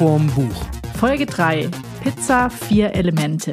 vorm 0.00 0.28
Buch. 0.28 0.64
Folge 0.98 1.26
3. 1.26 1.68
Pizza, 2.02 2.48
vier 2.48 2.94
Elemente. 2.94 3.52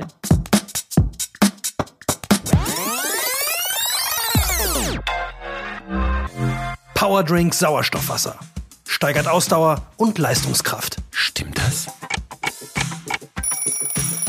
Powerdrink 6.94 7.54
Sauerstoffwasser. 7.54 8.40
Steigert 8.86 9.28
Ausdauer 9.28 9.82
und 9.98 10.20
Leistungskraft. 10.20 10.96
Stimmt 11.12 11.58
das? 11.58 11.88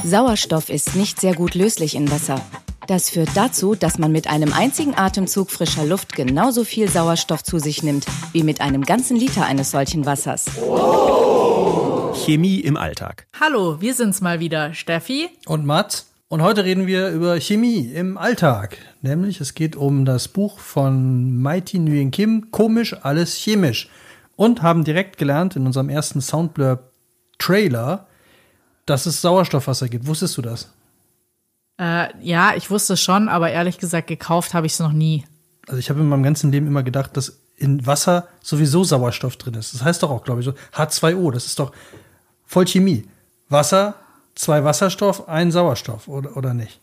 Sauerstoff 0.02 0.70
ist 0.70 0.96
nicht 0.96 1.20
sehr 1.20 1.36
gut 1.36 1.54
löslich 1.54 1.94
in 1.94 2.10
Wasser. 2.10 2.40
Das 2.88 3.10
führt 3.10 3.30
dazu, 3.34 3.76
dass 3.76 3.98
man 3.98 4.10
mit 4.10 4.26
einem 4.26 4.52
einzigen 4.52 4.96
Atemzug 4.96 5.52
frischer 5.52 5.84
Luft 5.84 6.16
genauso 6.16 6.64
viel 6.64 6.88
Sauerstoff 6.88 7.44
zu 7.44 7.60
sich 7.60 7.84
nimmt, 7.84 8.06
wie 8.32 8.42
mit 8.42 8.60
einem 8.60 8.84
ganzen 8.84 9.16
Liter 9.16 9.46
eines 9.46 9.70
solchen 9.70 10.04
Wassers. 10.04 10.46
Chemie 12.28 12.60
im 12.60 12.76
Alltag. 12.76 13.26
Hallo, 13.40 13.80
wir 13.80 13.94
sind's 13.94 14.20
mal 14.20 14.38
wieder. 14.38 14.74
Steffi? 14.74 15.30
Und 15.46 15.64
Mats. 15.64 16.10
Und 16.28 16.42
heute 16.42 16.62
reden 16.62 16.86
wir 16.86 17.08
über 17.08 17.40
Chemie 17.40 17.86
im 17.86 18.18
Alltag. 18.18 18.76
Nämlich 19.00 19.40
es 19.40 19.54
geht 19.54 19.76
um 19.76 20.04
das 20.04 20.28
Buch 20.28 20.58
von 20.58 21.38
Mighty 21.40 21.78
Nguyen 21.78 22.10
Kim, 22.10 22.50
Komisch, 22.50 22.94
alles 23.00 23.34
chemisch. 23.34 23.88
Und 24.36 24.60
haben 24.60 24.84
direkt 24.84 25.16
gelernt 25.16 25.56
in 25.56 25.64
unserem 25.64 25.88
ersten 25.88 26.20
Soundblur 26.20 26.90
Trailer, 27.38 28.06
dass 28.84 29.06
es 29.06 29.22
Sauerstoffwasser 29.22 29.88
gibt. 29.88 30.06
Wusstest 30.06 30.36
du 30.36 30.42
das? 30.42 30.70
Äh, 31.80 32.08
ja, 32.20 32.52
ich 32.54 32.70
wusste 32.70 32.92
es 32.92 33.00
schon, 33.00 33.30
aber 33.30 33.50
ehrlich 33.52 33.78
gesagt, 33.78 34.06
gekauft 34.06 34.52
habe 34.52 34.66
ich 34.66 34.74
es 34.74 34.80
noch 34.80 34.92
nie. 34.92 35.24
Also 35.66 35.78
ich 35.78 35.88
habe 35.88 36.00
in 36.00 36.08
meinem 36.10 36.24
ganzen 36.24 36.52
Leben 36.52 36.66
immer 36.66 36.82
gedacht, 36.82 37.16
dass 37.16 37.40
in 37.56 37.86
Wasser 37.86 38.28
sowieso 38.42 38.84
Sauerstoff 38.84 39.38
drin 39.38 39.54
ist. 39.54 39.72
Das 39.72 39.82
heißt 39.82 40.02
doch 40.02 40.10
auch, 40.10 40.24
glaube 40.24 40.40
ich, 40.40 40.44
so 40.44 40.52
H2O. 40.74 41.32
Das 41.32 41.46
ist 41.46 41.58
doch 41.58 41.72
voll 42.48 42.66
Chemie. 42.66 43.04
Wasser, 43.48 43.94
zwei 44.34 44.64
Wasserstoff, 44.64 45.28
ein 45.28 45.52
Sauerstoff, 45.52 46.08
oder, 46.08 46.36
oder 46.36 46.54
nicht? 46.54 46.80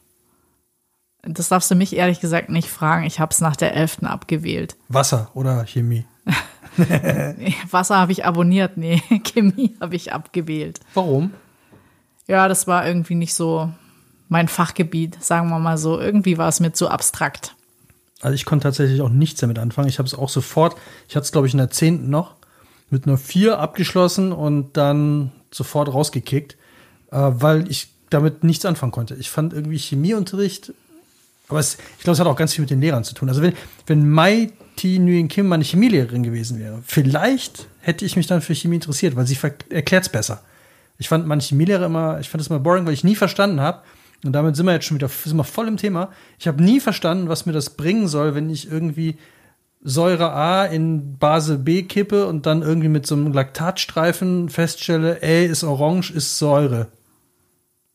Das 1.23 1.49
darfst 1.49 1.69
du 1.69 1.75
mich 1.75 1.95
ehrlich 1.95 2.19
gesagt 2.19 2.49
nicht 2.49 2.69
fragen. 2.69 3.03
Ich 3.05 3.19
habe 3.19 3.31
es 3.31 3.41
nach 3.41 3.55
der 3.55 3.75
11. 3.75 4.03
abgewählt. 4.03 4.77
Wasser 4.87 5.31
oder 5.33 5.65
Chemie? 5.65 6.05
Nee, 6.77 7.55
Wasser 7.71 7.97
habe 7.97 8.11
ich 8.11 8.25
abonniert. 8.25 8.77
Nee, 8.77 9.01
Chemie 9.23 9.75
habe 9.81 9.95
ich 9.95 10.13
abgewählt. 10.13 10.79
Warum? 10.93 11.31
Ja, 12.27 12.47
das 12.47 12.67
war 12.67 12.87
irgendwie 12.87 13.15
nicht 13.15 13.33
so 13.33 13.71
mein 14.29 14.47
Fachgebiet, 14.47 15.23
sagen 15.23 15.49
wir 15.49 15.59
mal 15.59 15.77
so. 15.77 15.99
Irgendwie 15.99 16.37
war 16.37 16.49
es 16.49 16.59
mir 16.59 16.73
zu 16.73 16.89
abstrakt. 16.89 17.55
Also 18.21 18.33
ich 18.33 18.45
konnte 18.45 18.63
tatsächlich 18.63 19.01
auch 19.01 19.09
nichts 19.09 19.39
damit 19.39 19.59
anfangen. 19.59 19.87
Ich 19.87 19.99
habe 19.99 20.07
es 20.07 20.15
auch 20.15 20.29
sofort, 20.29 20.75
ich 21.07 21.15
hatte 21.15 21.25
es 21.25 21.31
glaube 21.31 21.47
ich 21.47 21.53
in 21.53 21.59
der 21.59 21.69
10. 21.69 22.09
noch, 22.09 22.35
mit 22.89 23.07
einer 23.07 23.17
4 23.17 23.59
abgeschlossen 23.59 24.31
und 24.31 24.77
dann 24.77 25.31
sofort 25.55 25.93
rausgekickt, 25.93 26.57
äh, 27.11 27.17
weil 27.17 27.69
ich 27.71 27.87
damit 28.09 28.43
nichts 28.43 28.65
anfangen 28.65 28.91
konnte. 28.91 29.15
Ich 29.15 29.29
fand 29.29 29.53
irgendwie 29.53 29.77
Chemieunterricht, 29.77 30.73
aber 31.47 31.59
es, 31.59 31.77
ich 31.97 32.03
glaube, 32.03 32.15
es 32.15 32.19
hat 32.19 32.27
auch 32.27 32.35
ganz 32.35 32.53
viel 32.53 32.61
mit 32.61 32.69
den 32.69 32.81
Lehrern 32.81 33.03
zu 33.03 33.13
tun. 33.13 33.29
Also 33.29 33.41
wenn, 33.41 33.53
wenn 33.87 34.09
Mai 34.09 34.51
T. 34.75 34.99
Nguyen 34.99 35.29
Kim 35.29 35.47
meine 35.47 35.63
Chemielehrerin 35.63 36.23
gewesen 36.23 36.59
wäre, 36.59 36.81
vielleicht 36.85 37.67
hätte 37.79 38.03
ich 38.03 38.17
mich 38.17 38.27
dann 38.27 38.41
für 38.41 38.53
Chemie 38.53 38.75
interessiert, 38.75 39.15
weil 39.15 39.25
sie 39.25 39.37
erklärt 39.69 40.03
es 40.03 40.09
besser. 40.09 40.41
Ich 40.97 41.07
fand 41.07 41.25
meine 41.25 41.41
Chemielehrer 41.41 41.85
immer, 41.85 42.19
ich 42.19 42.29
fand 42.29 42.41
es 42.41 42.47
immer 42.47 42.59
boring, 42.59 42.85
weil 42.85 42.93
ich 42.93 43.03
nie 43.03 43.15
verstanden 43.15 43.61
habe. 43.61 43.81
Und 44.23 44.33
damit 44.33 44.55
sind 44.55 44.65
wir 44.65 44.73
jetzt 44.73 44.85
schon 44.85 44.97
wieder 44.97 45.07
sind 45.07 45.37
wir 45.37 45.43
voll 45.43 45.67
im 45.67 45.77
Thema. 45.77 46.09
Ich 46.39 46.47
habe 46.47 46.61
nie 46.63 46.79
verstanden, 46.79 47.29
was 47.29 47.45
mir 47.45 47.53
das 47.53 47.71
bringen 47.71 48.07
soll, 48.07 48.33
wenn 48.33 48.49
ich 48.49 48.69
irgendwie 48.69 49.17
Säure 49.81 50.31
A 50.31 50.65
in 50.65 51.17
Base 51.17 51.57
B 51.59 51.83
kippe 51.83 52.27
und 52.27 52.45
dann 52.45 52.61
irgendwie 52.61 52.89
mit 52.89 53.05
so 53.05 53.15
einem 53.15 53.33
Laktatstreifen 53.33 54.49
feststelle, 54.49 55.21
ey, 55.21 55.45
ist 55.45 55.63
orange, 55.63 56.11
ist 56.11 56.37
Säure. 56.39 56.87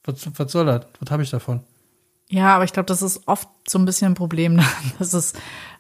Was, 0.04 0.28
was 0.36 0.52
soll 0.52 0.66
das? 0.66 0.86
Was 1.00 1.10
habe 1.10 1.22
ich 1.22 1.30
davon? 1.30 1.60
Ja, 2.28 2.54
aber 2.54 2.64
ich 2.64 2.72
glaube, 2.72 2.86
das 2.86 3.02
ist 3.02 3.26
oft 3.26 3.48
so 3.68 3.78
ein 3.78 3.84
bisschen 3.84 4.12
ein 4.12 4.14
Problem, 4.14 4.60
dass 4.98 5.12
es 5.14 5.32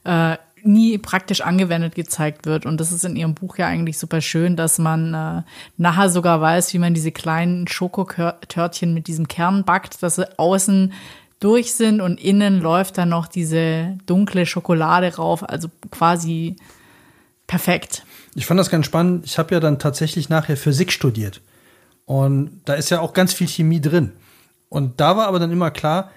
äh, 0.04 0.36
nie 0.62 0.98
praktisch 0.98 1.40
angewendet 1.40 1.94
gezeigt 1.94 2.46
wird. 2.46 2.66
Und 2.66 2.80
das 2.80 2.92
ist 2.92 3.04
in 3.04 3.16
ihrem 3.16 3.34
Buch 3.34 3.56
ja 3.56 3.66
eigentlich 3.66 3.98
super 3.98 4.20
schön, 4.20 4.56
dass 4.56 4.78
man 4.78 5.14
äh, 5.14 5.42
nachher 5.76 6.10
sogar 6.10 6.40
weiß, 6.40 6.74
wie 6.74 6.78
man 6.78 6.94
diese 6.94 7.12
kleinen 7.12 7.68
Schokotörtchen 7.68 8.92
mit 8.94 9.06
diesem 9.06 9.28
Kern 9.28 9.64
backt, 9.64 10.02
dass 10.02 10.16
sie 10.16 10.38
außen 10.38 10.92
durch 11.40 11.72
sind 11.72 12.00
und 12.00 12.20
innen 12.20 12.60
läuft 12.60 12.98
dann 12.98 13.08
noch 13.08 13.26
diese 13.26 13.98
dunkle 14.06 14.46
Schokolade 14.46 15.16
rauf. 15.16 15.48
Also 15.48 15.68
quasi 15.90 16.56
perfekt. 17.46 18.04
Ich 18.34 18.46
fand 18.46 18.60
das 18.60 18.70
ganz 18.70 18.86
spannend. 18.86 19.24
Ich 19.24 19.38
habe 19.38 19.54
ja 19.54 19.60
dann 19.60 19.78
tatsächlich 19.78 20.28
nachher 20.28 20.56
Physik 20.56 20.92
studiert. 20.92 21.40
Und 22.04 22.60
da 22.64 22.74
ist 22.74 22.90
ja 22.90 23.00
auch 23.00 23.12
ganz 23.12 23.32
viel 23.32 23.48
Chemie 23.48 23.80
drin. 23.80 24.12
Und 24.68 25.00
da 25.00 25.16
war 25.16 25.26
aber 25.26 25.38
dann 25.38 25.50
immer 25.50 25.70
klar, 25.70 26.10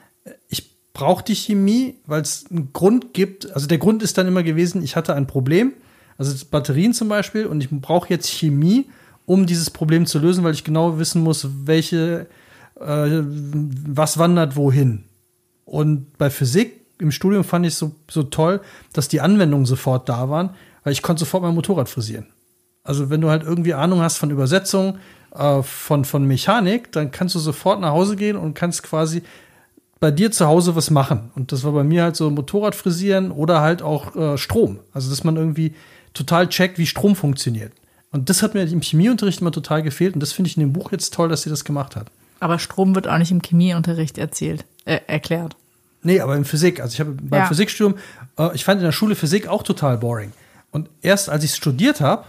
ich 0.49 0.71
brauche 0.93 1.23
die 1.23 1.35
Chemie, 1.35 1.95
weil 2.05 2.21
es 2.21 2.45
einen 2.49 2.71
Grund 2.71 3.13
gibt. 3.13 3.51
Also 3.53 3.67
der 3.67 3.79
Grund 3.79 4.03
ist 4.03 4.17
dann 4.17 4.27
immer 4.27 4.43
gewesen, 4.43 4.83
ich 4.83 4.95
hatte 4.95 5.15
ein 5.15 5.27
Problem, 5.27 5.73
also 6.17 6.33
Batterien 6.51 6.93
zum 6.93 7.09
Beispiel, 7.09 7.47
und 7.47 7.61
ich 7.61 7.69
brauche 7.69 8.09
jetzt 8.09 8.29
Chemie, 8.29 8.89
um 9.25 9.45
dieses 9.45 9.71
Problem 9.71 10.05
zu 10.05 10.19
lösen, 10.19 10.43
weil 10.43 10.53
ich 10.53 10.63
genau 10.63 10.99
wissen 10.99 11.23
muss, 11.23 11.47
welche, 11.65 12.27
äh, 12.79 13.21
was 13.25 14.17
wandert 14.17 14.55
wohin. 14.55 15.05
Und 15.65 16.17
bei 16.17 16.29
Physik 16.29 16.81
im 16.99 17.11
Studium 17.11 17.43
fand 17.43 17.65
ich 17.65 17.75
so, 17.75 17.93
so 18.09 18.23
toll, 18.23 18.61
dass 18.93 19.07
die 19.07 19.21
Anwendungen 19.21 19.65
sofort 19.65 20.09
da 20.09 20.29
waren, 20.29 20.51
weil 20.83 20.93
ich 20.93 21.01
konnte 21.01 21.21
sofort 21.21 21.43
mein 21.43 21.55
Motorrad 21.55 21.89
frisieren. 21.89 22.27
Also 22.83 23.09
wenn 23.09 23.21
du 23.21 23.29
halt 23.29 23.43
irgendwie 23.43 23.73
Ahnung 23.73 24.01
hast 24.01 24.17
von 24.17 24.29
Übersetzung, 24.29 24.97
äh, 25.33 25.63
von, 25.63 26.05
von 26.05 26.25
Mechanik, 26.25 26.91
dann 26.91 27.11
kannst 27.11 27.35
du 27.35 27.39
sofort 27.39 27.79
nach 27.79 27.91
Hause 27.91 28.15
gehen 28.15 28.37
und 28.37 28.53
kannst 28.53 28.83
quasi 28.83 29.23
bei 29.99 30.11
dir 30.11 30.31
zu 30.31 30.47
Hause 30.47 30.75
was 30.75 30.91
machen. 30.91 31.31
Und 31.35 31.53
das 31.53 31.63
war 31.63 31.71
bei 31.71 31.83
mir 31.83 32.03
halt 32.03 32.17
so 32.17 32.29
Motorrad 32.29 32.75
frisieren 32.75 33.31
oder 33.31 33.61
halt 33.61 33.81
auch 33.81 34.15
äh, 34.15 34.37
Strom. 34.37 34.79
Also, 34.91 35.09
dass 35.09 35.23
man 35.23 35.37
irgendwie 35.37 35.75
total 36.13 36.49
checkt, 36.49 36.77
wie 36.77 36.85
Strom 36.85 37.15
funktioniert. 37.15 37.71
Und 38.11 38.29
das 38.29 38.43
hat 38.43 38.53
mir 38.53 38.63
im 38.63 38.81
Chemieunterricht 38.81 39.39
immer 39.39 39.51
total 39.51 39.81
gefehlt. 39.81 40.13
Und 40.13 40.19
das 40.19 40.33
finde 40.33 40.49
ich 40.49 40.57
in 40.57 40.61
dem 40.61 40.73
Buch 40.73 40.91
jetzt 40.91 41.13
toll, 41.13 41.29
dass 41.29 41.43
sie 41.43 41.49
das 41.49 41.63
gemacht 41.63 41.95
hat. 41.95 42.07
Aber 42.43 42.59
Strom 42.59 42.93
wird 42.93 43.07
auch 43.07 43.17
nicht 43.17 43.31
im 43.31 43.41
Chemieunterricht 43.41 44.17
erzählt, 44.17 44.65
äh, 44.83 44.99
erklärt. 45.07 45.55
Nee, 46.01 46.19
aber 46.19 46.35
in 46.35 46.43
Physik. 46.43 46.81
Also 46.81 46.93
ich 46.93 46.99
habe 46.99 47.11
beim 47.11 47.43
Ja. 47.43 47.47
Physikstudium, 47.47 47.97
äh, 48.37 48.53
ich 48.53 48.65
fand 48.65 48.79
in 48.81 48.85
der 48.85 48.91
Schule 48.91 49.15
Physik 49.15 49.47
auch 49.47 49.63
total 49.63 49.97
boring. 49.97 50.33
Und 50.69 50.89
erst 51.01 51.29
als 51.29 51.45
ich 51.45 51.51
es 51.51 51.57
studiert 51.57 52.01
habe, 52.01 52.25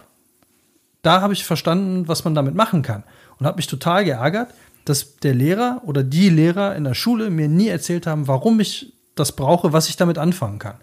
da 1.02 1.20
habe 1.20 1.32
ich 1.32 1.44
verstanden, 1.44 2.06
was 2.06 2.22
man 2.24 2.36
damit 2.36 2.54
machen 2.54 2.82
kann. 2.82 3.02
Und 3.40 3.46
habe 3.46 3.56
mich 3.56 3.66
total 3.66 4.04
geärgert, 4.04 4.54
dass 4.84 5.16
der 5.16 5.34
Lehrer 5.34 5.80
oder 5.84 6.04
die 6.04 6.28
Lehrer 6.28 6.76
in 6.76 6.84
der 6.84 6.94
Schule 6.94 7.30
mir 7.30 7.48
nie 7.48 7.66
erzählt 7.66 8.06
haben, 8.06 8.28
warum 8.28 8.60
ich 8.60 8.92
das 9.16 9.32
brauche, 9.32 9.72
was 9.72 9.88
ich 9.88 9.96
damit 9.96 10.16
anfangen 10.16 10.60
kann. 10.60 10.76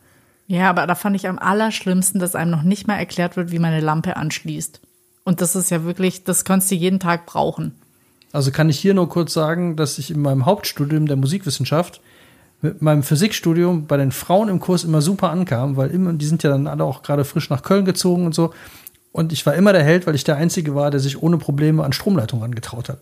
Ja, 0.48 0.70
aber 0.70 0.86
da 0.88 0.96
fand 0.96 1.16
ich 1.16 1.30
am 1.30 1.40
allerschlimmsten, 1.40 2.20
dass 2.20 2.36
einem 2.36 2.52
noch 2.52 2.64
nicht 2.64 2.86
mal 2.86 2.98
erklärt 2.98 3.38
wird, 3.38 3.52
wie 3.52 3.60
man 3.60 3.72
eine 3.72 3.80
Lampe 3.80 4.18
anschließt. 4.18 4.82
Und 5.24 5.40
das 5.40 5.56
ist 5.56 5.72
ja 5.72 5.86
wirklich, 5.86 6.26
das 6.26 6.44
kannst 6.44 6.70
du 6.70 6.76
jeden 6.76 7.00
Tag 7.00 7.26
brauchen. 7.26 7.76
Also 8.32 8.52
kann 8.52 8.70
ich 8.70 8.80
hier 8.80 8.94
nur 8.94 9.10
kurz 9.10 9.34
sagen, 9.34 9.76
dass 9.76 9.98
ich 9.98 10.12
in 10.12 10.22
meinem 10.22 10.46
Hauptstudium 10.46 11.08
der 11.08 11.18
Musikwissenschaft 11.18 12.02
mit 12.62 12.82
meinem 12.82 13.04
Physikstudium 13.04 13.88
bei 13.88 13.98
den 13.98 14.12
Frauen 14.12 14.48
im 14.48 14.60
Kurs 14.60 14.84
immer 14.84 15.02
super 15.02 15.32
ankam, 15.32 15.78
weil 15.78 15.90
immer, 15.90 16.14
die 16.14 16.26
sind 16.26 16.44
ja 16.44 16.52
dann 16.52 16.68
alle 16.68 16.84
auch 16.84 17.02
gerade 17.02 17.26
frisch 17.26 17.50
nach 17.50 17.64
Köln 17.64 17.86
gezogen 17.86 18.26
und 18.26 18.36
so. 18.36 18.54
Und 19.12 19.34
ich 19.34 19.46
war 19.46 19.56
immer 19.56 19.74
der 19.74 19.84
Held, 19.84 20.08
weil 20.08 20.16
ich 20.16 20.24
der 20.24 20.38
Einzige 20.38 20.76
war, 20.76 20.92
der 20.92 21.00
sich 21.00 21.22
ohne 21.22 21.38
Probleme 21.38 21.84
an 21.84 21.92
Stromleitungen 21.92 22.46
angetraut 22.46 22.88
hat. 22.88 23.00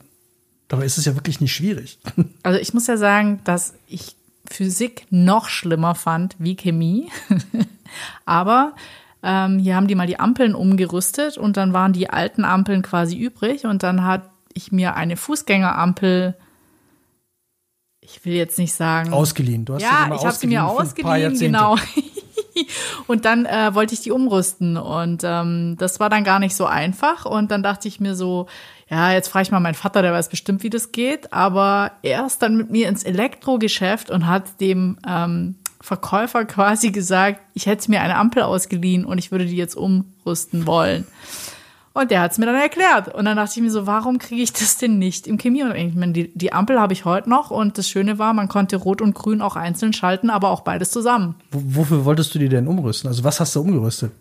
Dabei 0.70 0.86
ist 0.86 0.98
es 0.98 1.06
ja 1.06 1.16
wirklich 1.16 1.42
nicht 1.42 1.54
schwierig. 1.54 2.00
Also 2.44 2.58
ich 2.58 2.74
muss 2.74 2.88
ja 2.88 2.96
sagen, 2.96 3.42
dass 3.44 3.74
ich 3.88 4.16
Physik 4.50 5.06
noch 5.10 5.50
schlimmer 5.50 5.94
fand 5.94 6.36
wie 6.40 6.56
Chemie. 6.56 7.10
Aber 8.26 8.74
ähm, 9.22 9.60
hier 9.60 9.76
haben 9.76 9.88
die 9.88 9.96
mal 9.96 10.08
die 10.08 10.20
Ampeln 10.20 10.56
umgerüstet 10.56 11.38
und 11.38 11.58
dann 11.58 11.74
waren 11.74 11.92
die 11.92 12.10
alten 12.10 12.46
Ampeln 12.46 12.82
quasi 12.82 13.18
übrig 13.18 13.66
und 13.66 13.84
dann 13.84 14.06
hat 14.06 14.24
ich 14.54 14.72
mir 14.72 14.96
eine 14.96 15.18
Fußgängerampel, 15.18 16.36
ich 18.02 18.26
will 18.26 18.34
jetzt 18.34 18.58
nicht 18.58 18.74
sagen, 18.74 19.14
Ausgeliehen. 19.14 19.66
Du 19.66 19.76
hast 19.76 19.82
ja, 19.82 20.08
mal 20.08 20.16
ich 20.16 20.26
habe 20.26 20.36
sie 20.36 20.48
mir 20.48 20.66
ausgeliehen, 20.66 21.38
genau. 21.38 21.76
und 23.08 23.26
dann 23.26 23.46
äh, 23.46 23.74
wollte 23.74 23.94
ich 23.94 24.02
die 24.02 24.12
umrüsten 24.12 24.78
und 24.78 25.22
ähm, 25.24 25.76
das 25.78 26.00
war 26.00 26.10
dann 26.10 26.24
gar 26.24 26.40
nicht 26.40 26.56
so 26.56 26.66
einfach 26.66 27.26
und 27.26 27.52
dann 27.52 27.64
dachte 27.64 27.88
ich 27.88 28.00
mir 28.00 28.16
so, 28.16 28.48
ja, 28.90 29.12
jetzt 29.12 29.28
frage 29.28 29.44
ich 29.44 29.52
mal 29.52 29.60
meinen 29.60 29.76
Vater, 29.76 30.02
der 30.02 30.14
weiß 30.14 30.30
bestimmt, 30.30 30.64
wie 30.64 30.70
das 30.70 30.92
geht, 30.92 31.32
aber 31.32 31.92
er 32.02 32.26
ist 32.26 32.42
dann 32.42 32.58
mit 32.58 32.72
mir 32.72 32.90
ins 32.90 33.04
Elektrogeschäft 33.04 34.10
und 34.10 34.26
hat 34.26 34.60
dem 34.60 34.98
ähm, 35.08 35.56
Verkäufer 35.82 36.46
quasi 36.46 36.92
gesagt, 36.92 37.40
ich 37.54 37.68
hätte 37.68 37.90
mir 37.90 38.02
eine 38.02 38.18
Ampel 38.18 38.44
ausgeliehen 38.44 39.06
und 39.06 39.18
ich 39.18 39.32
würde 39.32 39.46
die 39.46 39.56
jetzt 39.56 39.76
umrüsten 39.76 40.66
wollen. 40.66 41.06
Und 41.94 42.12
der 42.12 42.22
hat 42.22 42.32
es 42.32 42.38
mir 42.38 42.46
dann 42.46 42.56
erklärt. 42.56 43.14
Und 43.14 43.26
dann 43.26 43.36
dachte 43.36 43.54
ich 43.56 43.62
mir 43.64 43.72
so, 43.72 43.88
warum 43.88 44.20
kriege 44.20 44.42
ich 44.42 44.54
das 44.54 44.78
denn 44.78 45.00
nicht 45.00 45.28
im 45.28 45.38
Chemieunterricht? 45.38 45.90
Ich 45.90 45.96
meine, 45.96 46.14
die, 46.14 46.32
die 46.38 46.54
Ampel 46.54 46.80
habe 46.80 46.94
ich 46.94 47.04
heute 47.04 47.30
noch 47.30 47.50
und 47.52 47.78
das 47.78 47.90
Schöne 47.90 48.20
war, 48.20 48.34
man 48.34 48.48
konnte 48.48 48.78
Rot 48.78 49.02
und 49.02 49.16
Grün 49.16 49.42
auch 49.42 49.56
einzeln 49.56 49.92
schalten, 49.94 50.30
aber 50.30 50.50
auch 50.50 50.62
beides 50.62 50.92
zusammen. 50.92 51.36
Wo- 51.52 51.82
Wofür 51.82 52.06
wolltest 52.06 52.34
du 52.36 52.40
die 52.40 52.48
denn 52.50 52.68
umrüsten? 52.68 53.08
Also 53.08 53.24
was 53.24 53.40
hast 53.40 53.56
du 53.56 53.62
umgerüstet? 53.62 54.12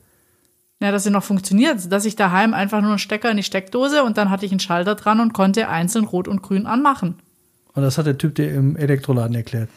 Ja, 0.81 0.93
dass 0.93 1.05
sie 1.05 1.11
noch 1.11 1.25
funktioniert, 1.25 1.91
dass 1.93 2.05
ich 2.05 2.17
daheim 2.17 2.55
einfach 2.55 2.81
nur 2.81 2.91
einen 2.91 2.99
Stecker 3.01 3.31
in 3.31 3.37
die 3.37 3.43
Steckdose 3.43 4.03
und 4.05 4.17
dann 4.17 4.31
hatte 4.31 4.47
ich 4.47 4.53
einen 4.53 4.61
Schalter 4.61 4.95
dran 4.95 5.21
und 5.21 5.33
konnte 5.35 5.69
einzeln 5.69 6.05
rot 6.05 6.29
und 6.29 6.43
grün 6.43 6.67
anmachen. 6.67 7.17
Und 7.75 7.83
das 7.83 7.99
hat 7.99 8.07
der 8.07 8.17
Typ 8.19 8.35
dir 8.37 8.53
im 8.55 8.77
Elektroladen 8.77 9.35
erklärt. 9.37 9.69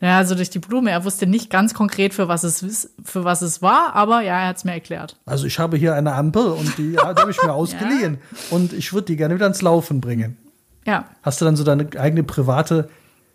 Ja, 0.00 0.16
also 0.16 0.34
durch 0.34 0.48
die 0.50 0.58
Blume. 0.60 0.90
Er 0.90 1.04
wusste 1.04 1.26
nicht 1.26 1.50
ganz 1.50 1.74
konkret, 1.74 2.14
für 2.14 2.26
was 2.26 2.42
es, 2.42 2.90
für 3.04 3.24
was 3.24 3.42
es 3.42 3.60
war, 3.60 3.94
aber 3.94 4.22
ja, 4.22 4.40
er 4.40 4.48
hat 4.48 4.56
es 4.56 4.64
mir 4.64 4.72
erklärt. 4.72 5.16
Also 5.26 5.46
ich 5.46 5.58
habe 5.58 5.76
hier 5.76 5.94
eine 5.94 6.14
Ampel 6.14 6.46
und 6.46 6.78
die, 6.78 6.92
ja, 6.92 7.12
die 7.12 7.20
habe 7.20 7.30
ich 7.30 7.42
mir 7.42 7.52
ausgeliehen. 7.54 8.18
Und 8.50 8.72
ich 8.72 8.92
würde 8.94 9.06
die 9.06 9.16
gerne 9.16 9.34
wieder 9.34 9.44
ans 9.44 9.60
Laufen 9.60 10.00
bringen. 10.00 10.38
Ja. 10.86 11.04
Hast 11.22 11.40
du 11.40 11.44
dann 11.44 11.56
so 11.56 11.64
deine 11.64 11.86
eigene 11.98 12.22
private 12.22 12.88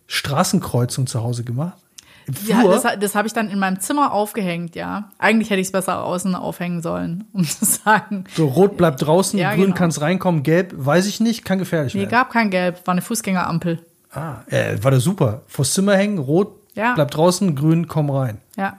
Straßenkreuzung 0.08 1.06
zu 1.08 1.22
Hause 1.22 1.44
gemacht? 1.44 1.78
Ja, 2.48 2.64
das, 2.64 2.84
das 3.00 3.14
habe 3.14 3.28
ich 3.28 3.34
dann 3.34 3.50
in 3.52 3.60
meinem 3.60 3.80
Zimmer 3.80 4.12
aufgehängt, 4.12 4.76
ja. 4.76 5.12
Eigentlich 5.20 5.52
hätte 5.52 5.62
ich 5.62 5.68
es 5.68 5.72
besser 5.72 6.04
außen 6.04 6.34
aufhängen 6.34 6.82
sollen, 6.82 7.26
um 7.34 7.44
zu 7.46 7.64
sagen. 7.66 8.24
so 8.36 8.48
rot 8.48 8.78
bleibt 8.78 9.04
draußen, 9.06 9.38
Ja, 9.38 9.52
grün 9.54 9.66
genau. 9.66 9.76
kann 9.76 9.90
es 9.92 10.02
reinkommen, 10.02 10.42
gelb, 10.42 10.74
weiß 10.76 11.06
ich 11.06 11.20
nicht, 11.20 11.46
kann 11.46 11.60
gefährlich 11.60 11.94
Nee, 11.94 12.02
werden. 12.02 12.10
gab 12.12 12.32
kein 12.32 12.50
Gelb, 12.50 12.82
war 12.88 12.94
eine 12.94 13.04
Fußgängerampel. 13.04 13.80
Ah, 14.16 14.44
äh, 14.48 14.78
war 14.84 14.92
das 14.92 15.04
super. 15.04 15.42
Vors 15.48 15.74
Zimmer 15.74 15.96
hängen, 15.96 16.18
rot 16.18 16.56
Ja. 16.76 16.94
bleibt 16.96 17.16
draußen, 17.16 17.56
grün 17.56 17.88
komm 17.88 18.10
rein. 18.10 18.40
Ja. 18.58 18.78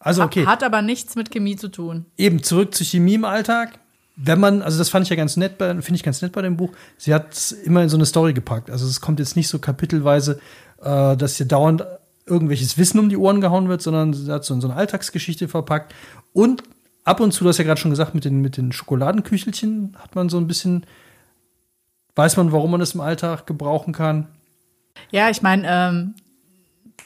Also 0.00 0.22
okay, 0.22 0.46
Hat 0.46 0.62
aber 0.62 0.80
nichts 0.82 1.16
mit 1.16 1.30
Chemie 1.30 1.56
zu 1.56 1.68
tun. 1.68 2.06
eben 2.16 2.42
zurück 2.42 2.74
zu 2.74 2.84
Chemie 2.84 3.14
im 3.14 3.24
Alltag. 3.24 3.78
Wenn 4.16 4.40
man, 4.40 4.62
also 4.62 4.78
das 4.78 4.88
fand 4.88 5.04
ich 5.04 5.10
ja 5.10 5.16
ganz 5.16 5.36
nett, 5.36 5.54
finde 5.58 5.94
ich 5.94 6.02
ganz 6.02 6.22
nett 6.22 6.32
bei 6.32 6.42
dem 6.42 6.56
Buch. 6.56 6.72
Sie 6.96 7.12
hat 7.14 7.32
es 7.32 7.52
immer 7.52 7.82
in 7.82 7.88
so 7.88 7.96
eine 7.96 8.06
Story 8.06 8.32
gepackt. 8.32 8.70
Also 8.70 8.86
es 8.86 9.00
kommt 9.00 9.18
jetzt 9.20 9.36
nicht 9.36 9.48
so 9.48 9.58
kapitelweise, 9.58 10.40
äh, 10.82 11.16
dass 11.16 11.36
hier 11.36 11.46
dauernd 11.46 11.84
irgendwelches 12.26 12.76
Wissen 12.78 12.98
um 12.98 13.08
die 13.08 13.16
Ohren 13.16 13.40
gehauen 13.40 13.68
wird, 13.68 13.80
sondern 13.82 14.12
sie 14.12 14.30
hat 14.32 14.44
so 14.44 14.54
in 14.54 14.60
so 14.60 14.68
eine 14.68 14.76
Alltagsgeschichte 14.76 15.48
verpackt. 15.48 15.94
Und 16.32 16.62
ab 17.04 17.20
und 17.20 17.32
zu, 17.32 17.44
du 17.44 17.48
hast 17.50 17.58
ja 17.58 17.64
gerade 17.64 17.80
schon 17.80 17.90
gesagt, 17.90 18.14
mit 18.14 18.24
den, 18.24 18.40
mit 18.40 18.56
den 18.56 18.70
Schokoladenküchelchen 18.72 19.96
hat 19.98 20.14
man 20.14 20.28
so 20.28 20.36
ein 20.38 20.46
bisschen, 20.46 20.84
weiß 22.16 22.36
man, 22.36 22.52
warum 22.52 22.70
man 22.72 22.80
es 22.80 22.94
im 22.94 23.00
Alltag 23.00 23.46
gebrauchen 23.46 23.92
kann. 23.92 24.26
Ja, 25.10 25.30
ich 25.30 25.42
meine, 25.42 25.66
ähm, 25.66 26.14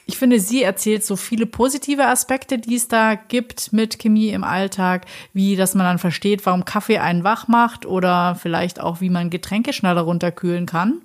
ich 0.07 0.19
finde, 0.19 0.41
sie 0.41 0.63
erzählt 0.63 1.05
so 1.05 1.17
viele 1.17 1.47
positive 1.47 2.07
Aspekte, 2.07 2.59
die 2.59 2.75
es 2.75 2.89
da 2.89 3.15
gibt 3.15 3.73
mit 3.73 3.99
Chemie 3.99 4.31
im 4.31 4.45
Alltag, 4.45 5.07
wie 5.33 5.57
dass 5.57 5.75
man 5.75 5.87
dann 5.87 5.99
versteht, 5.99 6.45
warum 6.45 6.65
Kaffee 6.65 6.99
einen 6.99 7.25
wach 7.25 7.49
macht 7.49 7.87
oder 7.87 8.35
vielleicht 8.35 8.81
auch, 8.81 9.01
wie 9.01 9.11
man 9.11 9.31
Getränke 9.31 9.73
schneller 9.73 10.03
runterkühlen 10.03 10.67
kann. 10.67 11.03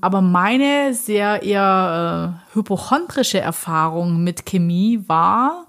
Aber 0.00 0.20
meine 0.22 0.94
sehr 0.94 1.42
eher 1.42 2.40
äh, 2.52 2.54
hypochondrische 2.54 3.40
Erfahrung 3.40 4.22
mit 4.22 4.46
Chemie 4.46 5.04
war, 5.06 5.66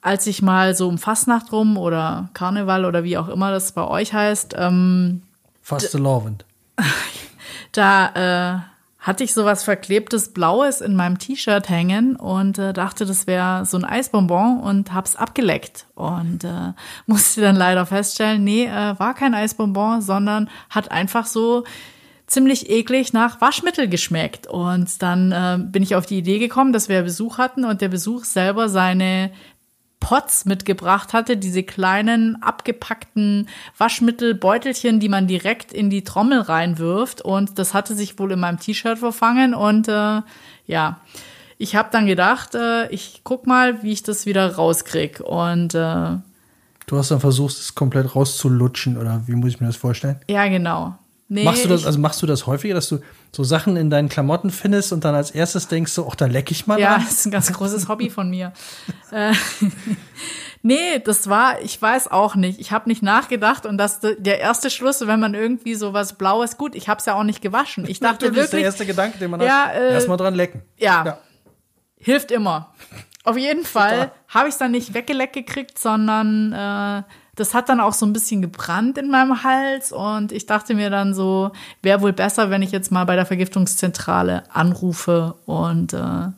als 0.00 0.26
ich 0.26 0.42
mal 0.42 0.74
so 0.74 0.88
um 0.88 0.98
Fastnacht 0.98 1.52
rum 1.52 1.76
oder 1.76 2.30
Karneval 2.34 2.84
oder 2.84 3.04
wie 3.04 3.18
auch 3.18 3.28
immer 3.28 3.50
das 3.52 3.72
bei 3.72 3.86
euch 3.86 4.12
heißt, 4.12 4.54
ähm, 4.58 5.22
Fast 5.60 5.94
lovend. 5.94 6.44
da 7.72 8.56
äh, 8.56 8.71
hatte 9.02 9.24
ich 9.24 9.34
sowas 9.34 9.64
verklebtes 9.64 10.32
Blaues 10.32 10.80
in 10.80 10.94
meinem 10.94 11.18
T-Shirt 11.18 11.68
hängen 11.68 12.14
und 12.14 12.56
äh, 12.58 12.72
dachte, 12.72 13.04
das 13.04 13.26
wäre 13.26 13.66
so 13.66 13.76
ein 13.76 13.84
Eisbonbon 13.84 14.60
und 14.60 14.94
hab's 14.94 15.16
abgeleckt 15.16 15.86
und 15.96 16.44
äh, 16.44 16.72
musste 17.06 17.40
dann 17.40 17.56
leider 17.56 17.84
feststellen, 17.84 18.44
nee, 18.44 18.66
äh, 18.66 18.98
war 18.98 19.14
kein 19.14 19.34
Eisbonbon, 19.34 20.02
sondern 20.02 20.48
hat 20.70 20.92
einfach 20.92 21.26
so 21.26 21.64
ziemlich 22.28 22.70
eklig 22.70 23.12
nach 23.12 23.40
Waschmittel 23.40 23.88
geschmeckt. 23.88 24.46
Und 24.46 25.02
dann 25.02 25.32
äh, 25.32 25.58
bin 25.60 25.82
ich 25.82 25.96
auf 25.96 26.06
die 26.06 26.18
Idee 26.18 26.38
gekommen, 26.38 26.72
dass 26.72 26.88
wir 26.88 27.02
Besuch 27.02 27.38
hatten 27.38 27.64
und 27.64 27.80
der 27.80 27.88
Besuch 27.88 28.24
selber 28.24 28.68
seine 28.68 29.32
Pots 30.02 30.46
mitgebracht 30.46 31.12
hatte, 31.12 31.36
diese 31.36 31.62
kleinen 31.62 32.42
abgepackten 32.42 33.48
Waschmittelbeutelchen, 33.78 34.98
die 34.98 35.08
man 35.08 35.28
direkt 35.28 35.72
in 35.72 35.90
die 35.90 36.02
Trommel 36.02 36.40
reinwirft. 36.40 37.22
Und 37.22 37.58
das 37.60 37.72
hatte 37.72 37.94
sich 37.94 38.18
wohl 38.18 38.32
in 38.32 38.40
meinem 38.40 38.58
T-Shirt 38.58 38.98
verfangen. 38.98 39.54
Und 39.54 39.86
äh, 39.86 40.22
ja, 40.66 41.00
ich 41.56 41.76
habe 41.76 41.88
dann 41.92 42.06
gedacht, 42.06 42.56
äh, 42.56 42.88
ich 42.88 43.20
guck 43.22 43.46
mal, 43.46 43.84
wie 43.84 43.92
ich 43.92 44.02
das 44.02 44.26
wieder 44.26 44.56
rauskrieg. 44.56 45.20
Und 45.20 45.76
äh, 45.76 46.18
Du 46.86 46.98
hast 46.98 47.12
dann 47.12 47.20
versucht, 47.20 47.54
es 47.54 47.76
komplett 47.76 48.16
rauszulutschen, 48.16 48.98
oder 48.98 49.22
wie 49.26 49.36
muss 49.36 49.50
ich 49.50 49.60
mir 49.60 49.68
das 49.68 49.76
vorstellen? 49.76 50.18
ja, 50.28 50.48
genau. 50.48 50.98
Nee, 51.34 51.44
Machst 51.44 51.64
du 51.64 51.68
das, 51.70 51.86
also 51.86 51.98
machst 51.98 52.20
du 52.20 52.26
das 52.26 52.46
häufiger, 52.46 52.74
dass 52.74 52.90
du 52.90 52.98
so 53.34 53.42
Sachen 53.42 53.78
in 53.78 53.88
deinen 53.88 54.10
Klamotten 54.10 54.50
findest 54.50 54.92
und 54.92 55.02
dann 55.04 55.14
als 55.14 55.30
erstes 55.30 55.66
denkst 55.66 55.90
so, 55.90 56.06
ach, 56.10 56.14
da 56.14 56.26
leck 56.26 56.50
ich 56.50 56.66
mal 56.66 56.78
Ja, 56.78 56.90
dran? 56.96 57.04
das 57.06 57.12
ist 57.20 57.24
ein 57.26 57.30
ganz 57.30 57.50
großes 57.50 57.88
Hobby 57.88 58.10
von 58.10 58.28
mir. 58.28 58.52
äh, 59.12 59.32
nee, 60.62 60.98
das 61.04 61.28
war, 61.30 61.60
ich 61.62 61.80
weiß 61.80 62.08
auch 62.10 62.34
nicht. 62.34 62.60
Ich 62.60 62.70
habe 62.72 62.88
nicht 62.88 63.02
nachgedacht 63.02 63.64
und 63.66 63.78
das 63.78 64.00
der 64.00 64.40
erste 64.40 64.68
Schluss, 64.68 65.06
wenn 65.06 65.20
man 65.20 65.34
irgendwie 65.34 65.74
so 65.74 65.92
was 65.94 66.14
Blaues, 66.18 66.58
gut, 66.58 66.74
ich 66.74 66.88
habe 66.90 67.00
es 67.00 67.06
ja 67.06 67.14
auch 67.14 67.24
nicht 67.24 67.40
gewaschen. 67.40 67.86
Ich 67.88 68.00
dachte 68.00 68.26
Natürlich 68.26 68.44
ist 68.44 68.52
der 68.52 68.58
wirklich, 68.58 68.64
erste 68.66 68.86
Gedanke, 68.86 69.18
den 69.18 69.30
man 69.30 69.40
Ja, 69.40 69.68
hat. 69.68 69.74
äh, 69.76 69.92
Erstmal 69.92 70.16
dran 70.18 70.34
lecken. 70.34 70.62
ja, 70.76 71.02
Ja. 71.04 71.18
hilft 71.96 72.30
immer. 72.30 72.74
Auf 73.24 73.38
jeden 73.38 73.64
Fall 73.64 74.10
habe 74.28 74.48
ich 74.48 74.54
es 74.54 74.58
dann 74.58 74.72
nicht 74.72 74.94
weggeleckt 74.94 75.32
gekriegt, 75.32 75.78
sondern 75.78 76.52
äh, 76.52 77.02
das 77.36 77.54
hat 77.54 77.70
dann 77.70 77.80
auch 77.80 77.94
so 77.94 78.04
ein 78.04 78.12
bisschen 78.12 78.42
gebrannt 78.42 78.98
in 78.98 79.10
meinem 79.10 79.42
Hals 79.42 79.90
und 79.90 80.32
ich 80.32 80.44
dachte 80.44 80.74
mir 80.74 80.90
dann 80.90 81.14
so, 81.14 81.52
wäre 81.80 82.02
wohl 82.02 82.12
besser, 82.12 82.50
wenn 82.50 82.60
ich 82.60 82.72
jetzt 82.72 82.92
mal 82.92 83.04
bei 83.04 83.16
der 83.16 83.24
Vergiftungszentrale 83.24 84.44
anrufe 84.52 85.34
und 85.46 85.94
äh, 85.94 86.28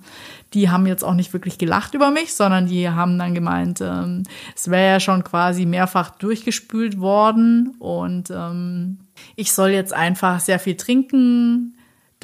die 0.53 0.71
haben 0.71 0.87
jetzt 0.87 1.03
auch 1.03 1.15
nicht 1.15 1.33
wirklich 1.33 1.59
gelacht 1.59 1.95
über 1.95 2.13
mich, 2.13 2.35
sondern 2.35 2.67
die 2.67 2.89
haben 2.89 3.19
dann 3.19 3.35
gemeint, 3.35 3.81
ähm, 3.81 4.23
es 4.55 4.71
wäre 4.71 4.93
ja 4.93 5.01
schon 5.01 5.25
quasi 5.25 5.67
mehrfach 5.67 6.11
durchgespült 6.11 7.01
worden 7.01 7.75
und 7.81 8.31
ähm, 8.31 8.99
ich 9.35 9.53
soll 9.53 9.71
jetzt 9.71 9.93
einfach 9.93 10.39
sehr 10.39 10.61
viel 10.61 10.77
trinken, 10.77 11.75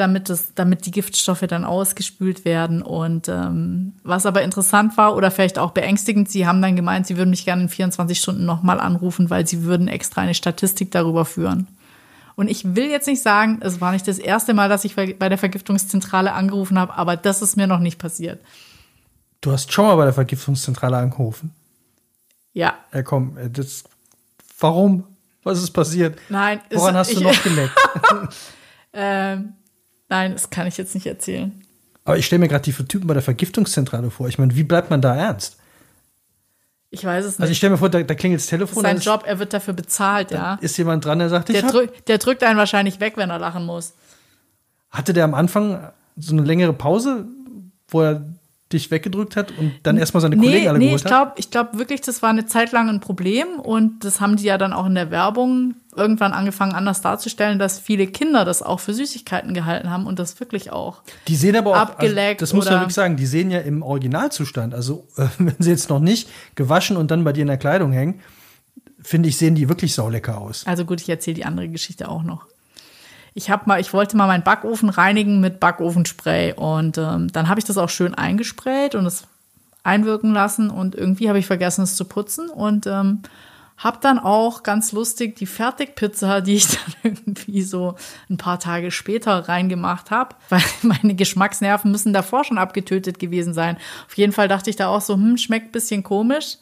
damit, 0.01 0.29
das, 0.29 0.55
damit 0.55 0.87
die 0.87 0.91
Giftstoffe 0.91 1.43
dann 1.47 1.65
ausgespült 1.65 2.45
werden. 2.45 2.83
Und 2.83 3.29
ähm, 3.29 3.93
was 4.03 4.27
aber 4.27 4.43
interessant 4.43 4.97
war 4.97 5.15
oder 5.15 5.31
vielleicht 5.31 5.59
auch 5.59 5.71
beängstigend, 5.73 6.29
sie 6.31 6.47
haben 6.47 6.61
dann 6.63 6.75
gemeint, 6.77 7.07
sie 7.07 7.17
würden 7.17 7.31
mich 7.31 7.45
gerne 7.45 7.63
in 7.63 7.69
24 7.69 8.19
Stunden 8.19 8.45
nochmal 8.47 8.81
anrufen, 8.81 9.31
weil 9.31 9.47
sie 9.47 9.63
würden 9.65 9.87
extra 9.89 10.23
eine 10.23 10.35
Statistik 10.35 10.91
darüber 10.91 11.25
führen. 11.25 11.69
Und 12.37 12.49
ich 12.49 12.75
will 12.75 12.89
jetzt 12.91 13.07
nicht 13.07 13.23
sagen, 13.23 13.59
es 13.63 13.81
war 13.83 13.93
nicht 13.93 14.09
das 14.09 14.19
erste 14.19 14.55
Mal, 14.55 14.69
dass 14.71 14.85
ich 14.85 14.97
bei 14.97 15.29
der 15.29 15.37
Vergiftungszentrale 15.39 16.33
angerufen 16.33 16.79
habe, 16.79 16.95
aber 16.97 17.17
das 17.17 17.43
ist 17.43 17.57
mir 17.57 17.67
noch 17.67 17.81
nicht 17.81 17.99
passiert. 17.99 18.41
Du 19.43 19.53
hast 19.53 19.73
schon 19.73 19.85
mal 19.87 19.97
bei 19.97 20.05
der 20.05 20.15
Vergiftungszentrale 20.15 20.97
angerufen. 20.97 21.53
Ja, 22.53 22.75
Ja, 22.93 23.03
komm, 23.03 23.37
äh, 23.37 23.49
das, 23.51 23.85
warum? 24.59 25.05
Was 25.43 25.63
ist 25.63 25.71
passiert? 25.71 26.19
nein. 26.29 26.61
es- 26.69 26.79
Woran 26.81 26.97
hast 26.97 27.11
du 27.13 27.19
ich, 27.19 27.23
noch 27.23 27.43
geleckt? 27.43 27.73
Ähm, 28.93 29.53
nein, 30.11 30.33
das 30.33 30.51
kann 30.51 30.67
ich 30.67 30.77
jetzt 30.77 30.95
nicht 30.95 31.07
erzählen. 31.07 31.53
Aber 32.05 32.19
ich 32.19 32.27
stelle 32.27 32.41
mir 32.41 32.49
gerade 32.49 32.65
die 32.65 32.73
Typen 32.73 33.07
bei 33.07 33.15
der 33.15 33.23
Vergiftungszentrale 33.23 34.11
vor. 34.11 34.29
Ich 34.29 34.39
meine, 34.39 34.55
wie 34.57 34.65
bleibt 34.65 34.91
man 34.91 35.01
da 35.01 35.15
ernst? 35.15 35.57
Ich 36.91 37.05
weiß 37.05 37.25
es 37.25 37.35
Also 37.35 37.45
ich 37.45 37.51
nicht. 37.51 37.59
stelle 37.59 37.71
mir 37.73 37.79
vor, 37.79 37.89
da, 37.89 38.03
da 38.03 38.15
klingelt 38.15 38.41
das 38.41 38.49
Telefon. 38.49 38.83
Sein 38.83 38.91
dann 38.93 38.97
ist- 38.99 39.05
Job, 39.07 39.23
er 39.25 39.39
wird 39.39 39.53
dafür 39.53 39.75
bezahlt, 39.75 40.33
ja. 40.33 40.55
Ist 40.61 40.77
jemand 40.77 41.05
dran, 41.05 41.21
der 41.21 41.29
sagt, 41.29 41.49
ich 41.51 41.55
Der, 41.57 41.65
hab, 41.65 41.71
drück, 41.73 42.05
der 42.07 42.19
drückt 42.19 42.43
einen 42.43 42.59
wahrscheinlich 42.59 42.99
weg, 43.01 43.13
wenn 43.17 43.31
er 43.31 43.39
lachen 43.39 43.65
muss. 43.65 43.95
hatte 44.91 45.13
der 45.13 45.23
am 45.25 45.35
Anfang 45.35 45.89
so 46.17 46.33
eine 46.33 46.43
längere 46.43 46.73
Pause, 46.73 47.27
wo 47.89 48.03
er 48.03 48.25
dich 48.73 48.91
weggedrückt 48.91 49.37
hat 49.37 49.53
und 49.57 49.73
dann 49.85 49.97
erstmal 49.99 50.21
seine 50.21 50.37
Kollegen 50.37 50.63
Nee, 50.63 50.69
alle 50.69 50.79
nee 50.79 50.85
geholt 50.87 51.01
ich 51.01 51.05
hat? 51.05 51.11
glaube 51.11 51.33
ich 51.37 51.51
glaub 51.51 51.79
wirklich, 51.79 52.01
das 52.01 52.23
war 52.23 52.31
eine 52.31 52.47
Zeit 52.47 52.73
lang 52.73 52.89
ein 52.89 53.01
Problem 53.01 53.59
und 53.61 54.05
das 54.05 54.21
haben 54.21 54.37
die 54.37 54.45
ja 54.45 54.59
dann 54.59 54.73
auch 54.73 54.87
in 54.87 54.95
der 54.97 55.11
Werbung 55.13 55.75
irgendwann 56.01 56.33
angefangen 56.33 56.73
anders 56.73 57.01
darzustellen, 57.03 57.59
dass 57.59 57.79
viele 57.79 58.07
Kinder 58.07 58.45
das 58.45 58.63
auch 58.63 58.81
für 58.81 58.95
Süßigkeiten 58.95 59.55
gehalten 59.55 59.91
haben 59.91 60.07
und 60.07 60.19
das 60.19 60.41
wirklich 60.41 60.73
auch. 60.73 61.03
Die 61.29 61.37
sehen 61.37 61.55
aber 61.55 61.73
auch, 61.73 61.77
abgeleckt 61.77 62.41
also, 62.41 62.53
das 62.53 62.55
muss 62.55 62.65
man 62.65 62.81
wirklich 62.81 62.95
sagen, 62.95 63.17
die 63.17 63.27
sehen 63.27 63.51
ja 63.51 63.61
im 63.61 63.83
Originalzustand. 63.83 64.75
Also 64.75 65.07
äh, 65.17 65.27
wenn 65.39 65.57
sie 65.59 65.71
jetzt 65.71 65.91
noch 65.91 66.01
nicht 66.01 66.29
gewaschen 66.55 66.97
und 66.97 67.11
dann 67.11 67.23
bei 67.23 67.33
dir 67.33 67.43
in 67.43 67.49
der 67.49 67.59
Kleidung 67.59 67.93
hängen, 67.93 68.21
finde 69.03 69.29
ich, 69.29 69.37
sehen 69.37 69.55
die 69.55 69.69
wirklich 69.69 69.95
saulecker 69.95 70.39
aus. 70.39 70.67
Also 70.67 70.85
gut, 70.85 71.01
ich 71.01 71.09
erzähle 71.09 71.35
die 71.35 71.45
andere 71.45 71.69
Geschichte 71.69 72.09
auch 72.09 72.23
noch. 72.23 72.47
Ich 73.35 73.49
habe 73.49 73.63
mal, 73.67 73.81
ich 73.81 73.93
wollte 73.93 74.17
mal 74.17 74.27
meinen 74.27 74.43
Backofen 74.43 74.89
reinigen 74.89 75.41
mit 75.41 75.61
Backofenspray 75.61 76.55
und 76.55 76.99
ähm, 76.99 77.31
dann 77.31 77.49
habe 77.49 77.61
ich 77.61 77.65
das 77.65 77.79
auch 77.79 77.89
schön 77.89 78.15
eingesprayt 78.15 78.97
und 78.97 79.07
es 79.07 79.25
einwirken 79.83 80.33
lassen 80.33 80.71
und 80.71 80.95
irgendwie 80.95 81.29
habe 81.29 81.39
ich 81.39 81.47
vergessen, 81.47 81.83
es 81.83 81.97
zu 81.97 82.05
putzen 82.05 82.51
und 82.51 82.87
ähm, 82.87 83.23
habe 83.83 83.99
dann 84.01 84.19
auch 84.19 84.63
ganz 84.63 84.93
lustig 84.93 85.37
die 85.37 85.47
Fertigpizza, 85.47 86.43
die 86.43 86.55
ich 86.55 86.69
dann 86.69 86.95
irgendwie 87.03 87.63
so 87.63 87.97
ein 88.29 88.37
paar 88.37 88.61
Tage 88.61 88.91
später 88.91 89.49
reingemacht 89.49 90.11
habe, 90.11 90.37
weil 90.51 90.63
meine 90.83 91.15
Geschmacksnerven 91.15 91.91
müssen 91.91 92.13
davor 92.13 92.45
schon 92.45 92.59
abgetötet 92.59 93.19
gewesen 93.19 93.55
sein. 93.55 93.77
Auf 94.07 94.17
jeden 94.17 94.33
Fall 94.33 94.49
dachte 94.49 94.71
ich 94.71 94.77
da 94.77 94.89
auch 94.89 95.01
so, 95.01 95.15
hm, 95.15 95.39
schmeckt 95.39 95.73
bisschen 95.73 96.03
komisch. 96.03 96.59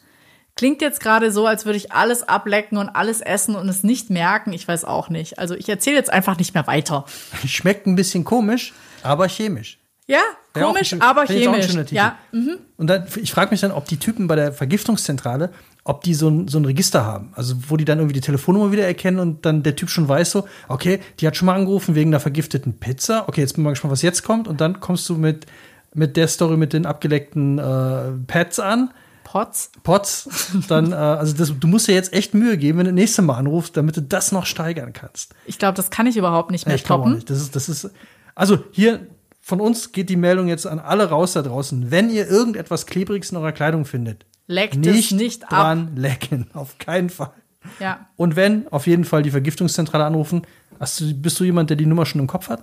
Klingt 0.55 0.81
jetzt 0.81 0.99
gerade 0.99 1.31
so, 1.31 1.45
als 1.45 1.65
würde 1.65 1.77
ich 1.77 1.91
alles 1.93 2.27
ablecken 2.27 2.77
und 2.77 2.89
alles 2.89 3.21
essen 3.21 3.55
und 3.55 3.69
es 3.69 3.83
nicht 3.83 4.09
merken. 4.09 4.51
Ich 4.51 4.67
weiß 4.67 4.83
auch 4.83 5.09
nicht. 5.09 5.39
Also 5.39 5.55
ich 5.55 5.69
erzähle 5.69 5.95
jetzt 5.97 6.11
einfach 6.11 6.37
nicht 6.37 6.53
mehr 6.53 6.67
weiter. 6.67 7.05
Schmeckt 7.45 7.85
ein 7.85 7.95
bisschen 7.95 8.23
komisch, 8.23 8.73
aber 9.03 9.27
chemisch. 9.27 9.77
Ja, 10.07 10.21
komisch, 10.53 10.89
schön- 10.89 11.01
aber 11.01 11.27
chemisch. 11.27 11.67
Ja, 11.91 12.17
mhm. 12.31 12.57
Und 12.77 12.87
dann, 12.87 13.05
ich 13.21 13.31
frage 13.31 13.51
mich 13.51 13.61
dann, 13.61 13.71
ob 13.71 13.85
die 13.85 13.97
Typen 13.97 14.27
bei 14.27 14.35
der 14.35 14.51
Vergiftungszentrale 14.51 15.53
ob 15.89 16.03
die 16.03 16.13
so 16.13 16.29
ein, 16.29 16.47
so 16.47 16.59
ein 16.59 16.65
Register 16.65 17.03
haben. 17.03 17.31
Also, 17.33 17.55
wo 17.67 17.75
die 17.75 17.83
dann 17.83 17.97
irgendwie 17.97 18.13
die 18.13 18.21
Telefonnummer 18.21 18.71
wieder 18.71 18.85
erkennen 18.85 19.17
und 19.17 19.43
dann 19.43 19.63
der 19.63 19.75
Typ 19.75 19.89
schon 19.89 20.07
weiß 20.07 20.29
so, 20.29 20.47
okay, 20.67 20.99
die 21.19 21.25
hat 21.25 21.35
schon 21.35 21.47
mal 21.47 21.55
angerufen 21.55 21.95
wegen 21.95 22.11
einer 22.11 22.19
vergifteten 22.19 22.73
Pizza. 22.73 23.27
Okay, 23.27 23.41
jetzt 23.41 23.53
bin 23.53 23.63
ich 23.63 23.65
mal 23.65 23.71
gespannt, 23.71 23.91
was 23.91 24.03
jetzt 24.03 24.21
kommt. 24.21 24.47
Und 24.47 24.61
dann 24.61 24.81
kommst 24.81 25.09
du 25.09 25.15
mit, 25.15 25.47
mit 25.95 26.15
der 26.15 26.27
Story 26.27 26.57
mit 26.57 26.73
den 26.73 26.85
abgeleckten 26.85 27.57
äh, 27.57 28.11
Pads 28.27 28.59
an. 28.59 28.91
Pots. 29.23 29.71
Pots, 29.81 30.51
dann, 30.67 30.91
äh, 30.91 30.95
also 30.95 31.35
das, 31.35 31.53
du 31.59 31.67
musst 31.67 31.87
dir 31.87 31.95
jetzt 31.95 32.13
echt 32.13 32.35
Mühe 32.35 32.57
geben, 32.57 32.77
wenn 32.77 32.85
du 32.85 32.91
das 32.91 32.99
nächste 32.99 33.23
Mal 33.23 33.37
anrufst, 33.37 33.75
damit 33.75 33.97
du 33.97 34.01
das 34.01 34.31
noch 34.31 34.45
steigern 34.45 34.93
kannst. 34.93 35.33
Ich 35.47 35.57
glaube, 35.57 35.75
das 35.75 35.89
kann 35.89 36.05
ich 36.05 36.17
überhaupt 36.17 36.51
nicht 36.51 36.67
mehr 36.67 36.75
ich 36.75 36.83
glaube 36.83 37.01
auch 37.01 37.05
toppen. 37.05 37.15
nicht. 37.15 37.31
Das 37.31 37.41
ist, 37.41 37.55
das 37.55 37.67
ist, 37.67 37.89
also 38.35 38.59
hier 38.71 39.07
von 39.41 39.59
uns 39.59 39.91
geht 39.91 40.09
die 40.09 40.17
Meldung 40.17 40.47
jetzt 40.47 40.67
an 40.67 40.77
alle 40.77 41.09
raus 41.09 41.33
da 41.33 41.41
draußen. 41.41 41.89
Wenn 41.89 42.11
ihr 42.11 42.27
irgendetwas 42.27 42.85
Klebriges 42.85 43.31
in 43.31 43.37
eurer 43.37 43.51
Kleidung 43.51 43.85
findet, 43.85 44.25
Leckt 44.49 44.77
nicht, 44.77 45.11
nicht 45.11 45.43
ab. 45.43 45.49
dran 45.51 45.95
lecken. 45.95 46.47
Auf 46.53 46.77
keinen 46.79 47.09
Fall. 47.11 47.31
Ja. 47.79 48.07
Und 48.15 48.35
wenn, 48.35 48.67
auf 48.69 48.87
jeden 48.87 49.03
Fall 49.05 49.21
die 49.21 49.31
Vergiftungszentrale 49.31 50.03
anrufen. 50.05 50.41
Hast 50.79 50.99
du, 51.01 51.13
bist 51.13 51.39
du 51.39 51.43
jemand, 51.43 51.69
der 51.69 51.77
die 51.77 51.85
Nummer 51.85 52.05
schon 52.05 52.19
im 52.21 52.25
Kopf 52.27 52.49
hat? 52.49 52.61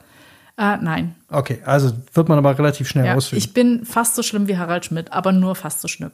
Äh, 0.59 0.79
nein. 0.79 1.15
Okay, 1.31 1.61
also 1.65 1.93
wird 2.15 2.29
man 2.29 2.39
aber 2.39 2.59
relativ 2.59 2.89
schnell 2.89 3.05
Ja. 3.05 3.13
rausfinden. 3.15 3.39
Ich 3.47 3.53
bin 3.55 3.85
fast 3.85 4.15
so 4.17 4.23
schlimm 4.23 4.49
wie 4.49 4.57
Harald 4.57 4.87
Schmidt, 4.87 5.13
aber 5.13 5.33
nur 5.33 5.55
fast 5.55 5.81
so 5.83 5.87
schlimm. 5.89 6.11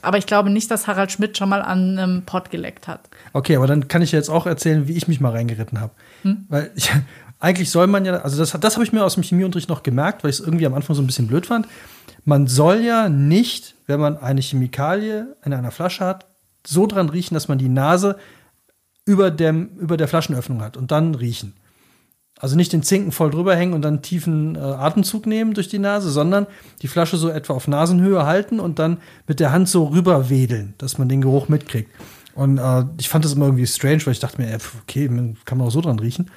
Aber 0.00 0.16
ich 0.18 0.26
glaube 0.26 0.50
nicht, 0.50 0.70
dass 0.70 0.86
Harald 0.86 1.12
Schmidt 1.12 1.36
schon 1.38 1.50
mal 1.50 1.62
an 1.62 1.98
einem 1.98 2.22
Pott 2.22 2.50
geleckt 2.50 2.88
hat. 2.88 3.00
Okay, 3.32 3.54
aber 3.56 3.66
dann 3.66 3.86
kann 3.86 4.02
ich 4.02 4.12
ja 4.12 4.18
jetzt 4.18 4.30
auch 4.30 4.46
erzählen, 4.46 4.88
wie 4.88 4.92
ich 4.96 5.06
mich 5.08 5.20
mal 5.20 5.30
reingeritten 5.30 5.78
habe. 5.80 5.92
Hm? 6.22 6.46
Weil 6.48 6.70
ich, 6.74 6.90
eigentlich 7.38 7.70
soll 7.70 7.86
man 7.86 8.04
ja, 8.04 8.14
also 8.22 8.38
das, 8.38 8.58
das 8.58 8.74
habe 8.74 8.84
ich 8.84 8.92
mir 8.92 9.04
aus 9.04 9.14
dem 9.14 9.22
Chemieunterricht 9.22 9.68
noch 9.68 9.82
gemerkt, 9.82 10.24
weil 10.24 10.30
ich 10.30 10.40
es 10.40 10.44
irgendwie 10.44 10.66
am 10.66 10.74
Anfang 10.74 10.96
so 10.96 11.02
ein 11.02 11.06
bisschen 11.06 11.26
blöd 11.28 11.46
fand. 11.46 11.68
Man 12.24 12.46
soll 12.46 12.80
ja 12.80 13.08
nicht, 13.08 13.74
wenn 13.86 14.00
man 14.00 14.16
eine 14.16 14.40
Chemikalie 14.40 15.34
in 15.44 15.52
einer 15.52 15.70
Flasche 15.70 16.04
hat, 16.04 16.26
so 16.66 16.86
dran 16.86 17.08
riechen, 17.08 17.34
dass 17.34 17.48
man 17.48 17.58
die 17.58 17.68
Nase 17.68 18.16
über, 19.04 19.30
dem, 19.30 19.70
über 19.78 19.96
der 19.96 20.08
Flaschenöffnung 20.08 20.62
hat 20.62 20.76
und 20.76 20.92
dann 20.92 21.14
riechen. 21.14 21.54
Also 22.38 22.56
nicht 22.56 22.72
den 22.72 22.82
Zinken 22.82 23.12
voll 23.12 23.30
drüber 23.30 23.54
hängen 23.54 23.72
und 23.72 23.82
dann 23.82 24.02
tiefen 24.02 24.56
äh, 24.56 24.58
Atemzug 24.58 25.26
nehmen 25.26 25.54
durch 25.54 25.68
die 25.68 25.78
Nase, 25.78 26.10
sondern 26.10 26.46
die 26.82 26.88
Flasche 26.88 27.16
so 27.16 27.28
etwa 27.28 27.54
auf 27.54 27.68
Nasenhöhe 27.68 28.26
halten 28.26 28.58
und 28.58 28.78
dann 28.78 28.98
mit 29.28 29.38
der 29.38 29.52
Hand 29.52 29.68
so 29.68 29.84
rüber 29.84 30.28
wedeln, 30.28 30.74
dass 30.78 30.98
man 30.98 31.08
den 31.08 31.20
Geruch 31.20 31.48
mitkriegt. 31.48 31.90
Und 32.34 32.58
äh, 32.58 32.84
ich 32.98 33.08
fand 33.08 33.24
das 33.24 33.34
immer 33.34 33.46
irgendwie 33.46 33.66
strange, 33.66 34.04
weil 34.06 34.12
ich 34.12 34.20
dachte 34.20 34.40
mir, 34.40 34.58
pf, 34.58 34.74
okay, 34.82 35.08
man 35.08 35.36
kann 35.44 35.58
man 35.58 35.68
auch 35.68 35.72
so 35.72 35.80
dran 35.80 35.98
riechen. 35.98 36.30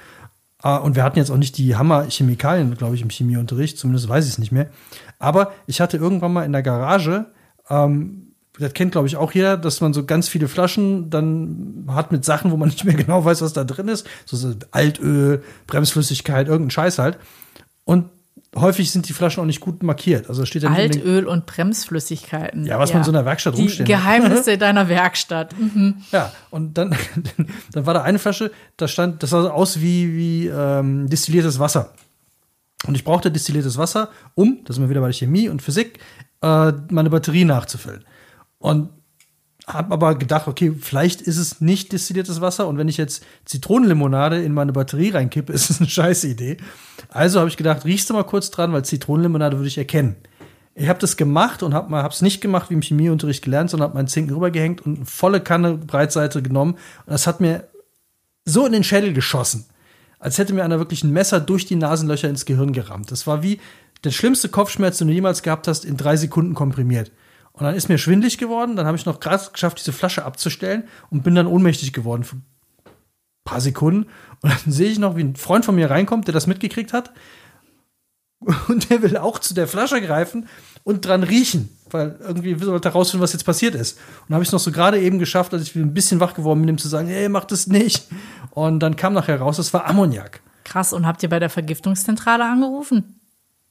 Äh, 0.62 0.78
und 0.78 0.94
wir 0.94 1.02
hatten 1.02 1.18
jetzt 1.18 1.30
auch 1.30 1.38
nicht 1.38 1.58
die 1.58 1.76
Hammer-Chemikalien, 1.76 2.76
glaube 2.76 2.94
ich, 2.94 3.02
im 3.02 3.10
Chemieunterricht, 3.10 3.78
zumindest 3.78 4.08
weiß 4.08 4.26
ich 4.26 4.32
es 4.32 4.38
nicht 4.38 4.52
mehr. 4.52 4.68
Aber 5.18 5.52
ich 5.66 5.80
hatte 5.80 5.96
irgendwann 5.96 6.32
mal 6.32 6.44
in 6.44 6.52
der 6.52 6.62
Garage, 6.62 7.26
ähm, 7.70 8.22
das 8.58 8.72
kennt, 8.72 8.92
glaube 8.92 9.06
ich, 9.06 9.16
auch 9.16 9.32
jeder, 9.32 9.58
dass 9.58 9.82
man 9.82 9.92
so 9.92 10.04
ganz 10.06 10.28
viele 10.28 10.48
Flaschen 10.48 11.10
dann 11.10 11.84
hat 11.88 12.10
mit 12.10 12.24
Sachen, 12.24 12.50
wo 12.50 12.56
man 12.56 12.68
nicht 12.70 12.84
mehr 12.84 12.94
genau 12.96 13.24
weiß, 13.24 13.42
was 13.42 13.52
da 13.52 13.64
drin 13.64 13.88
ist. 13.88 14.06
So, 14.24 14.36
so 14.36 14.54
Altöl, 14.70 15.42
Bremsflüssigkeit, 15.66 16.48
irgendein 16.48 16.70
Scheiß 16.70 16.98
halt. 16.98 17.18
Und 17.84 18.06
häufig 18.54 18.90
sind 18.90 19.08
die 19.08 19.12
Flaschen 19.12 19.42
auch 19.42 19.46
nicht 19.46 19.60
gut 19.60 19.82
markiert. 19.82 20.28
Also 20.30 20.40
da 20.42 20.46
steht 20.46 20.62
ja 20.62 20.70
unbedingt- 20.70 20.96
Altöl 21.04 21.26
und 21.26 21.44
Bremsflüssigkeiten. 21.44 22.64
Ja, 22.64 22.78
was 22.78 22.94
man 22.94 23.04
so 23.04 23.10
in 23.10 23.14
der 23.14 23.24
Werkstatt 23.26 23.56
Die 23.56 23.60
rumstehen 23.62 23.86
hat. 23.86 23.88
Geheimnisse 23.88 24.56
deiner 24.58 24.88
Werkstatt. 24.88 25.54
Mhm. 25.58 25.96
Ja, 26.10 26.32
und 26.50 26.78
dann, 26.78 26.96
dann 27.72 27.86
war 27.86 27.92
da 27.94 28.02
eine 28.02 28.18
Flasche, 28.18 28.50
da 28.78 28.88
stand, 28.88 29.22
das 29.22 29.30
sah 29.30 29.50
aus 29.50 29.80
wie, 29.80 30.14
wie 30.16 30.46
ähm, 30.46 31.08
destilliertes 31.10 31.58
Wasser. 31.58 31.92
Und 32.86 32.94
ich 32.94 33.04
brauchte 33.04 33.30
destilliertes 33.30 33.78
Wasser, 33.78 34.10
um, 34.34 34.60
da 34.64 34.72
sind 34.72 34.82
wir 34.82 34.90
wieder 34.90 35.00
bei 35.00 35.08
der 35.08 35.14
Chemie 35.14 35.48
und 35.48 35.62
Physik, 35.62 35.98
äh, 36.42 36.72
meine 36.90 37.10
Batterie 37.10 37.44
nachzufüllen. 37.44 38.04
Und 38.58 38.90
habe 39.66 39.92
aber 39.92 40.14
gedacht, 40.14 40.46
okay, 40.46 40.72
vielleicht 40.80 41.20
ist 41.20 41.38
es 41.38 41.60
nicht 41.60 41.92
destilliertes 41.92 42.40
Wasser 42.40 42.68
und 42.68 42.78
wenn 42.78 42.88
ich 42.88 42.96
jetzt 42.96 43.24
Zitronenlimonade 43.44 44.40
in 44.42 44.54
meine 44.54 44.72
Batterie 44.72 45.10
reinkippe, 45.10 45.52
ist 45.52 45.70
es 45.70 45.80
eine 45.80 45.88
scheiße 45.88 46.28
Idee. 46.28 46.58
Also 47.08 47.40
habe 47.40 47.48
ich 47.48 47.56
gedacht, 47.56 47.84
riechst 47.84 48.08
du 48.08 48.14
mal 48.14 48.24
kurz 48.24 48.50
dran, 48.50 48.72
weil 48.72 48.84
Zitronenlimonade 48.84 49.56
würde 49.56 49.68
ich 49.68 49.78
erkennen. 49.78 50.16
Ich 50.78 50.88
habe 50.88 50.98
das 50.98 51.16
gemacht 51.16 51.62
und 51.62 51.72
habe 51.72 52.08
es 52.08 52.20
nicht 52.20 52.42
gemacht 52.42 52.68
wie 52.68 52.74
im 52.74 52.82
Chemieunterricht 52.82 53.42
gelernt, 53.42 53.70
sondern 53.70 53.88
habe 53.88 53.96
meinen 53.96 54.08
Zinken 54.08 54.34
rübergehängt 54.34 54.84
und 54.84 54.96
eine 54.96 55.06
volle 55.06 55.40
Kanne 55.40 55.78
Breitseite 55.78 56.42
genommen. 56.42 56.74
Und 56.74 57.12
das 57.12 57.26
hat 57.26 57.40
mir 57.40 57.66
so 58.44 58.66
in 58.66 58.72
den 58.72 58.84
Schädel 58.84 59.14
geschossen, 59.14 59.64
als 60.18 60.38
hätte 60.38 60.54
mir 60.54 60.64
einer 60.64 60.78
wirklich 60.78 61.04
ein 61.04 61.12
Messer 61.12 61.40
durch 61.40 61.66
die 61.66 61.76
Nasenlöcher 61.76 62.28
ins 62.28 62.44
Gehirn 62.44 62.72
gerammt. 62.72 63.10
Das 63.10 63.26
war 63.26 63.42
wie 63.42 63.60
der 64.04 64.10
schlimmste 64.10 64.48
Kopfschmerz, 64.48 64.98
den 64.98 65.08
du 65.08 65.14
jemals 65.14 65.42
gehabt 65.42 65.68
hast, 65.68 65.84
in 65.84 65.96
drei 65.96 66.16
Sekunden 66.16 66.54
komprimiert. 66.54 67.12
Und 67.52 67.64
dann 67.64 67.74
ist 67.74 67.88
mir 67.88 67.98
schwindlig 67.98 68.38
geworden, 68.38 68.76
dann 68.76 68.86
habe 68.86 68.96
ich 68.96 69.06
noch 69.06 69.18
gerade 69.20 69.50
geschafft, 69.50 69.78
diese 69.78 69.92
Flasche 69.92 70.24
abzustellen 70.24 70.84
und 71.10 71.22
bin 71.24 71.34
dann 71.34 71.46
ohnmächtig 71.46 71.92
geworden 71.92 72.22
für 72.22 72.36
ein 72.36 72.44
paar 73.44 73.60
Sekunden. 73.60 74.10
Und 74.42 74.52
dann 74.52 74.60
sehe 74.72 74.90
ich 74.90 74.98
noch, 74.98 75.16
wie 75.16 75.24
ein 75.24 75.36
Freund 75.36 75.64
von 75.64 75.74
mir 75.74 75.90
reinkommt, 75.90 76.26
der 76.26 76.34
das 76.34 76.46
mitgekriegt 76.46 76.92
hat. 76.92 77.12
Und 78.68 78.90
der 78.90 79.00
will 79.00 79.16
auch 79.16 79.38
zu 79.38 79.54
der 79.54 79.66
Flasche 79.66 80.00
greifen 80.02 80.46
und 80.86 81.04
dran 81.04 81.24
riechen, 81.24 81.68
weil 81.90 82.16
irgendwie 82.20 82.60
wollte 82.64 82.88
er 82.88 82.92
herausfinden, 82.92 83.24
was 83.24 83.32
jetzt 83.32 83.42
passiert 83.44 83.74
ist. 83.74 83.98
Und 84.28 84.34
habe 84.34 84.44
ich 84.44 84.48
es 84.48 84.52
noch 84.52 84.60
so 84.60 84.70
gerade 84.70 85.00
eben 85.00 85.18
geschafft, 85.18 85.52
als 85.52 85.64
ich 85.64 85.74
ein 85.74 85.92
bisschen 85.92 86.20
wach 86.20 86.32
geworden 86.34 86.60
bin, 86.60 86.68
ihm 86.68 86.78
zu 86.78 86.86
sagen, 86.86 87.08
hey, 87.08 87.28
mach 87.28 87.44
das 87.44 87.66
nicht. 87.66 88.06
Und 88.52 88.78
dann 88.80 88.94
kam 88.94 89.12
nachher 89.12 89.40
raus, 89.40 89.58
es 89.58 89.74
war 89.74 89.86
Ammoniak. 89.86 90.40
Krass. 90.62 90.92
Und 90.92 91.04
habt 91.04 91.24
ihr 91.24 91.28
bei 91.28 91.40
der 91.40 91.50
Vergiftungszentrale 91.50 92.44
angerufen? 92.44 93.18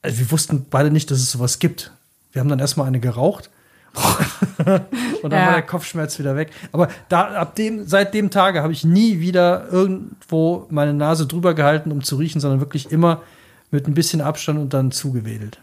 Also 0.01 0.19
wir 0.19 0.29
wussten 0.29 0.65
beide 0.69 0.91
nicht, 0.91 1.09
dass 1.09 1.19
es 1.19 1.31
sowas 1.31 1.59
gibt. 1.59 1.91
Wir 2.33 2.41
haben 2.41 2.49
dann 2.49 2.59
erstmal 2.59 2.87
eine 2.87 2.99
geraucht. 2.99 3.49
und 4.57 5.31
dann 5.31 5.39
Ja. 5.39 5.45
war 5.47 5.53
der 5.53 5.61
Kopfschmerz 5.61 6.19
wieder 6.19 6.35
weg. 6.35 6.51
Aber 6.73 6.89
da, 7.07 7.27
ab 7.35 7.55
dem, 7.55 7.87
seit 7.87 8.13
dem 8.13 8.29
Tage 8.29 8.61
habe 8.61 8.73
ich 8.73 8.83
nie 8.83 9.21
wieder 9.21 9.69
irgendwo 9.71 10.67
meine 10.69 10.93
Nase 10.93 11.27
drüber 11.27 11.53
gehalten, 11.53 11.93
um 11.93 12.03
zu 12.03 12.17
riechen, 12.17 12.41
sondern 12.41 12.59
wirklich 12.59 12.91
immer 12.91 13.21
mit 13.71 13.87
ein 13.87 13.93
bisschen 13.93 14.19
Abstand 14.19 14.59
und 14.59 14.73
dann 14.73 14.91
zugewedelt. 14.91 15.59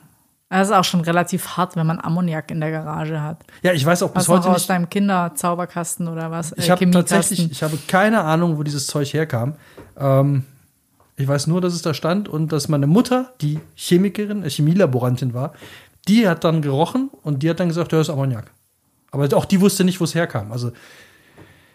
Das 0.53 0.69
ist 0.69 0.75
auch 0.75 0.85
schon 0.85 1.01
relativ 1.01 1.57
hart, 1.57 1.77
wenn 1.77 1.87
man 1.87 1.99
Ammoniak 1.99 2.51
in 2.51 2.61
der 2.61 2.71
Garage 2.71 3.21
hat. 3.23 3.39
Ja, 3.63 3.73
ich 3.73 3.85
weiß 3.87 4.03
auch 4.03 4.11
bis 4.11 4.23
Was 4.23 4.29
noch 4.29 4.37
heute 4.37 4.49
aus 4.51 4.57
nicht. 4.59 4.71
deinem 4.71 4.89
Kinderzauberkasten 4.91 6.09
oder 6.09 6.31
was? 6.31 6.53
Ich 6.59 6.69
Äh, 6.69 6.73
habe 6.73 6.91
tatsächlich, 6.91 7.51
ich 7.51 7.63
habe 7.63 7.79
keine 7.89 8.21
Ahnung, 8.23 8.59
wo 8.59 8.63
dieses 8.63 8.87
Zeug 8.87 9.13
herkam. 9.15 9.55
Ähm, 9.99 10.45
ich 11.17 11.27
weiß 11.27 11.47
nur, 11.47 11.61
dass 11.61 11.73
es 11.73 11.83
da 11.83 11.95
stand 11.95 12.29
und 12.29 12.53
dass 12.53 12.69
meine 12.69 12.87
Mutter, 12.87 13.33
die 13.41 13.61
Chemikerin, 13.77 14.43
äh, 14.45 14.51
Chemielaborantin 14.51 15.33
war, 15.35 15.53
die 16.09 16.29
hat 16.29 16.45
dann 16.45 16.61
gerochen 16.63 17.11
und 17.23 17.43
die 17.43 17.49
hat 17.51 17.59
dann 17.61 17.69
gesagt, 17.69 17.93
ja, 17.93 17.99
das 17.99 18.09
ist 18.09 18.13
Ammoniak. 18.13 18.51
Aber 19.11 19.29
auch 19.37 19.45
die 19.45 19.61
wusste 19.61 19.85
nicht, 19.85 20.01
wo 20.01 20.05
es 20.05 20.15
herkam. 20.15 20.53
Also 20.53 20.73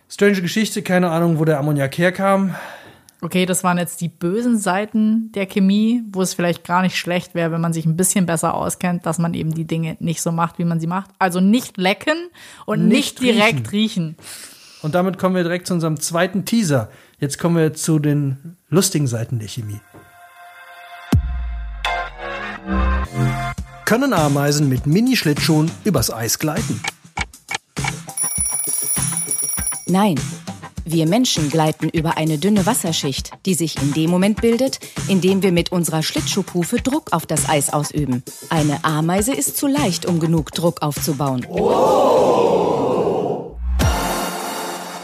strange 0.09 0.41
Geschichte, 0.41 0.81
keine 0.81 1.09
Ahnung, 1.09 1.39
wo 1.39 1.45
der 1.45 1.59
Ammoniak 1.59 1.97
herkam. 1.97 2.55
Okay, 3.19 3.47
das 3.47 3.63
waren 3.63 3.79
jetzt 3.79 4.01
die 4.01 4.09
bösen 4.09 4.59
Seiten 4.59 5.31
der 5.31 5.47
Chemie, 5.47 6.03
wo 6.11 6.21
es 6.21 6.35
vielleicht 6.35 6.63
gar 6.63 6.83
nicht 6.83 6.97
schlecht 6.97 7.33
wäre, 7.33 7.51
wenn 7.51 7.61
man 7.61 7.73
sich 7.73 7.85
ein 7.85 7.97
bisschen 7.97 8.27
besser 8.27 8.53
auskennt, 8.53 9.07
dass 9.07 9.17
man 9.17 9.33
eben 9.33 9.55
die 9.55 9.65
Dinge 9.65 9.97
nicht 9.99 10.21
so 10.21 10.31
macht, 10.31 10.59
wie 10.59 10.65
man 10.65 10.79
sie 10.79 10.85
macht. 10.85 11.09
Also 11.17 11.39
nicht 11.39 11.77
lecken 11.77 12.29
und 12.67 12.87
Nicht 12.87 13.19
nicht, 13.19 13.21
direkt 13.21 13.71
riechen. 13.71 14.17
Und 14.83 14.93
damit 14.93 15.17
kommen 15.17 15.35
wir 15.35 15.41
direkt 15.41 15.65
zu 15.65 15.73
unserem 15.73 15.99
zweiten 15.99 16.45
Teaser. 16.45 16.89
Jetzt 17.19 17.39
kommen 17.39 17.55
wir 17.55 17.73
zu 17.73 17.97
den 17.97 18.57
lustigen 18.69 19.07
Seiten 19.07 19.39
der 19.39 19.47
Chemie. 19.47 19.81
Können 23.85 24.13
Ameisen 24.13 24.69
mit 24.69 24.85
Mini-Schlittschuhen 24.85 25.71
übers 25.85 26.11
Eis 26.11 26.37
gleiten? 26.37 26.79
Nein. 29.87 30.15
Wir 30.89 31.05
Menschen 31.05 31.49
gleiten 31.49 31.89
über 31.89 32.15
eine 32.15 32.37
dünne 32.37 32.65
Wasserschicht, 32.65 33.31
die 33.45 33.55
sich 33.55 33.75
in 33.81 33.91
dem 33.91 34.09
Moment 34.09 34.39
bildet, 34.39 34.79
in 35.09 35.19
dem 35.19 35.43
wir 35.43 35.51
mit 35.51 35.69
unserer 35.73 36.01
Schlittschuhpufe 36.01 36.77
Druck 36.77 37.11
auf 37.11 37.25
das 37.25 37.49
Eis 37.49 37.73
ausüben. 37.73 38.23
Eine 38.49 38.85
Ameise 38.85 39.33
ist 39.33 39.57
zu 39.57 39.67
leicht, 39.67 40.05
um 40.05 40.21
genug 40.21 40.53
Druck 40.53 40.81
aufzubauen. 40.81 41.45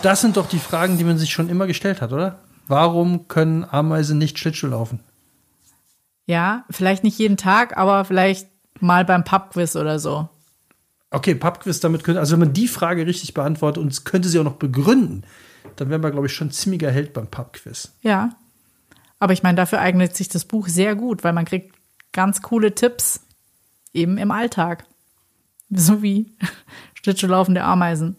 Das 0.03 0.21
sind 0.21 0.37
doch 0.37 0.47
die 0.47 0.59
Fragen, 0.59 0.97
die 0.97 1.03
man 1.03 1.17
sich 1.17 1.33
schon 1.33 1.49
immer 1.49 1.67
gestellt 1.67 1.99
hat, 1.99 2.13
oder? 2.13 2.39
Warum 2.69 3.27
können 3.27 3.65
Ameisen 3.65 4.17
nicht 4.17 4.39
Schlittschuh 4.39 4.67
laufen? 4.67 5.01
Ja, 6.27 6.63
vielleicht 6.69 7.03
nicht 7.03 7.19
jeden 7.19 7.35
Tag, 7.35 7.75
aber 7.75 8.05
vielleicht 8.05 8.47
mal 8.79 9.03
beim 9.03 9.25
Pubquiz 9.25 9.75
oder 9.75 9.99
so. 9.99 10.29
Okay, 11.11 11.35
Pubquiz, 11.35 11.81
damit 11.81 12.05
könnte, 12.05 12.21
also 12.21 12.31
wenn 12.31 12.39
man 12.39 12.53
die 12.53 12.69
Frage 12.69 13.05
richtig 13.05 13.33
beantwortet 13.33 13.83
und 13.83 13.91
es 13.91 14.05
könnte 14.05 14.29
sie 14.29 14.39
auch 14.39 14.45
noch 14.45 14.55
begründen, 14.55 15.25
dann 15.75 15.89
wären 15.89 16.03
wir, 16.03 16.11
glaube 16.11 16.27
ich, 16.27 16.33
schon 16.33 16.51
ziemlicher 16.51 16.91
Held 16.91 17.13
beim 17.13 17.27
Pubquiz. 17.27 17.91
Ja. 18.01 18.35
Aber 19.19 19.33
ich 19.33 19.43
meine, 19.43 19.55
dafür 19.55 19.79
eignet 19.79 20.15
sich 20.15 20.29
das 20.29 20.45
Buch 20.45 20.67
sehr 20.67 20.95
gut, 20.95 21.23
weil 21.23 21.33
man 21.33 21.45
kriegt 21.45 21.73
ganz 22.11 22.41
coole 22.41 22.75
Tipps 22.75 23.21
eben 23.93 24.17
im 24.17 24.31
Alltag. 24.31 24.85
So 25.69 26.01
wie 26.01 26.31
Schlittschuhlaufen 26.93 27.53
der 27.53 27.65
Ameisen. 27.65 28.15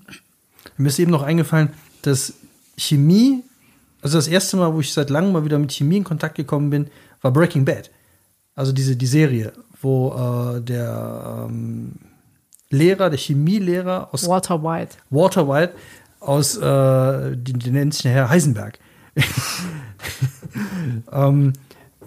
Mir 0.77 0.89
ist 0.89 0.99
eben 0.99 1.11
noch 1.11 1.23
eingefallen, 1.23 1.71
dass 2.03 2.35
Chemie, 2.77 3.43
also 4.03 4.19
das 4.19 4.29
erste 4.29 4.57
Mal, 4.57 4.75
wo 4.75 4.81
ich 4.81 4.93
seit 4.93 5.11
langem 5.11 5.33
mal 5.33 5.45
wieder 5.45 5.59
mit 5.59 5.73
Chemie 5.73 5.99
in 5.99 6.05
Kontakt 6.05 6.35
gekommen 6.35 6.71
bin, 6.71 6.91
war 7.21 7.33
Breaking 7.33 7.65
Bad. 7.65 7.91
Also 8.55 8.73
diese 8.73 8.97
die 8.97 9.07
Serie, 9.07 9.53
wo 9.81 10.57
äh, 10.57 10.61
der 10.61 11.47
ähm, 11.49 11.93
Lehrer, 12.71 13.11
der 13.11 13.19
Chemielehrer 13.19 14.09
aus 14.13 14.29
Walter 14.29 14.63
White. 14.63 14.97
Walter 15.11 15.49
White 15.49 15.75
aus, 16.25 16.57
äh, 16.57 17.37
die, 17.37 17.53
die 17.53 17.71
nennt 17.71 17.95
sich 17.95 18.05
Herr 18.05 18.29
Heisenberg. 18.29 18.79
ähm, 21.13 21.53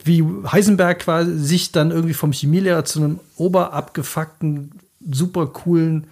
wie 0.04 0.24
Heisenberg 0.52 1.00
quasi 1.00 1.38
sich 1.38 1.72
dann 1.72 1.92
irgendwie 1.92 2.14
vom 2.14 2.32
Chemielehrer 2.32 2.86
zu 2.86 3.00
einem 3.00 3.20
oberabgefuckten, 3.36 4.72
super 5.10 5.48
coolen, 5.48 6.08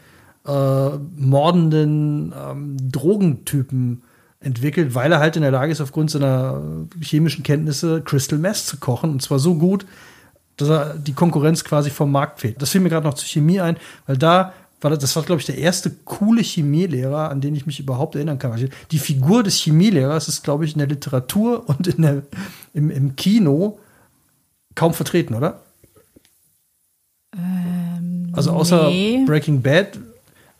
äh, 0.45 0.89
mordenden 1.17 2.33
ähm, 2.37 2.77
Drogentypen 2.91 4.03
entwickelt, 4.39 4.93
weil 4.93 5.11
er 5.11 5.19
halt 5.19 5.35
in 5.35 5.41
der 5.41 5.51
Lage 5.51 5.71
ist, 5.71 5.81
aufgrund 5.81 6.11
seiner 6.11 6.61
chemischen 7.01 7.43
Kenntnisse 7.43 8.01
Crystal 8.01 8.37
Meth 8.37 8.57
zu 8.57 8.77
kochen. 8.77 9.09
Und 9.09 9.21
zwar 9.21 9.39
so 9.39 9.55
gut, 9.55 9.85
dass 10.57 10.69
er 10.69 10.93
die 10.95 11.13
Konkurrenz 11.13 11.63
quasi 11.63 11.89
vom 11.89 12.11
Markt 12.11 12.39
fehlt. 12.39 12.61
Das 12.61 12.69
fiel 12.69 12.81
mir 12.81 12.89
gerade 12.89 13.07
noch 13.07 13.15
zur 13.15 13.27
Chemie 13.27 13.59
ein, 13.59 13.77
weil 14.05 14.17
da 14.17 14.53
war 14.81 14.89
das, 14.89 14.99
das 14.99 15.15
war, 15.15 15.23
glaube 15.23 15.39
ich, 15.39 15.45
der 15.45 15.57
erste 15.57 15.89
coole 15.89 16.41
Chemielehrer, 16.41 17.29
an 17.29 17.41
den 17.41 17.55
ich 17.55 17.65
mich 17.65 17.79
überhaupt 17.79 18.15
erinnern 18.15 18.39
kann. 18.39 18.69
Die 18.91 18.99
Figur 18.99 19.43
des 19.43 19.57
Chemielehrers 19.59 20.27
ist, 20.27 20.43
glaube 20.43 20.65
ich, 20.65 20.73
in 20.73 20.79
der 20.79 20.87
Literatur 20.87 21.67
und 21.67 21.87
in 21.87 22.01
der, 22.01 22.23
im, 22.73 22.89
im 22.89 23.15
Kino 23.15 23.79
kaum 24.75 24.93
vertreten, 24.93 25.33
oder? 25.33 25.61
Ähm, 27.35 28.29
also 28.33 28.51
außer 28.51 28.89
nee. 28.89 29.23
Breaking 29.25 29.61
Bad 29.61 29.97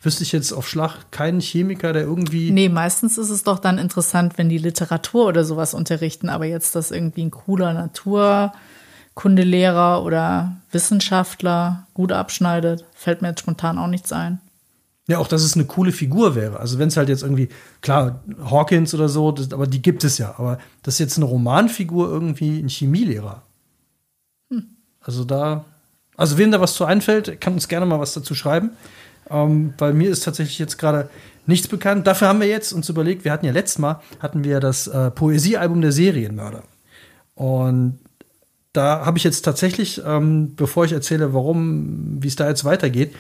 wüsste 0.02 0.24
ich 0.24 0.32
jetzt 0.32 0.54
auf 0.54 0.68
Schlag 0.68 1.12
keinen 1.12 1.42
Chemiker, 1.42 1.92
der 1.92 2.04
irgendwie. 2.04 2.52
Nee, 2.52 2.70
meistens 2.70 3.18
ist 3.18 3.30
es 3.30 3.44
doch 3.44 3.60
dann 3.60 3.78
interessant, 3.78 4.38
wenn 4.38 4.50
die 4.50 4.58
Literatur 4.58 5.26
oder 5.26 5.44
sowas 5.44 5.74
unterrichten, 5.74 6.30
aber 6.30 6.46
jetzt, 6.46 6.76
dass 6.76 6.92
irgendwie 6.92 7.24
ein 7.24 7.32
cooler 7.32 7.74
Naturkundelehrer 9.16 10.04
oder 10.04 10.58
Wissenschaftler 10.72 11.88
gut 11.94 12.12
abschneidet, 12.12 12.86
fällt 12.94 13.22
mir 13.22 13.30
jetzt 13.30 13.40
spontan 13.40 13.78
auch 13.78 13.88
nichts 13.88 14.12
ein. 14.12 14.40
Ja, 15.08 15.20
auch 15.20 15.28
dass 15.28 15.44
es 15.44 15.56
eine 15.56 15.66
coole 15.66 15.92
Figur 15.92 16.36
wäre. 16.36 16.60
Also 16.60 16.80
wenn 16.80 16.90
es 16.90 16.98
halt 16.98 17.10
jetzt 17.10 17.24
irgendwie, 17.24 17.50
klar, 17.82 18.24
Hawkins 18.50 18.94
oder 18.94 19.08
so, 19.08 19.32
das, 19.32 19.54
aber 19.54 19.68
die 19.68 19.82
gibt 19.82 20.04
es 20.04 20.18
ja. 20.18 20.36
Aber 20.38 20.58
das 20.84 20.96
ist 20.96 21.00
jetzt 21.00 21.18
eine 21.18 21.26
Romanfigur 21.26 22.10
irgendwie 22.10 22.60
ein 22.60 22.70
Chemielehrer. 22.70 23.44
Hm. 24.50 24.66
Also 25.02 25.24
da, 25.24 25.64
also 26.18 26.38
wem 26.38 26.52
da 26.52 26.60
was 26.60 26.74
zu 26.74 26.86
einfällt, 26.86 27.40
kann 27.40 27.54
uns 27.54 27.68
gerne 27.68 27.86
mal 27.86 28.00
was 28.00 28.14
dazu 28.14 28.36
schreiben. 28.36 28.72
Ähm, 29.30 29.76
weil 29.78 29.94
mir 29.94 30.10
ist 30.10 30.24
tatsächlich 30.24 30.60
jetzt 30.60 30.78
gerade 30.78 31.10
nichts 31.46 31.68
bekannt. 31.68 32.08
Dafür 32.08 32.28
haben 32.28 32.42
wir 32.42 32.48
jetzt 32.48 32.74
uns 32.74 32.90
überlegt, 32.90 33.26
wir 33.26 33.32
hatten 33.32 33.46
ja 33.46 33.52
letztes 33.52 33.80
Mal, 33.80 34.02
hatten 34.20 34.44
wir 34.44 34.60
das 34.60 34.88
äh, 34.88 35.12
Poesiealbum 35.12 35.82
der 35.82 35.92
Serienmörder. 35.92 36.64
Und 37.36 38.00
da 38.76 39.06
habe 39.06 39.18
ich 39.18 39.24
jetzt 39.24 39.42
tatsächlich, 39.42 40.02
ähm, 40.06 40.56
bevor 40.56 40.86
ich 40.86 40.92
erzähle, 40.92 41.34
warum, 41.34 42.22
wie 42.22 42.28
es 42.28 42.36
da 42.36 42.48
jetzt 42.48 42.66
weitergeht, 42.66 43.16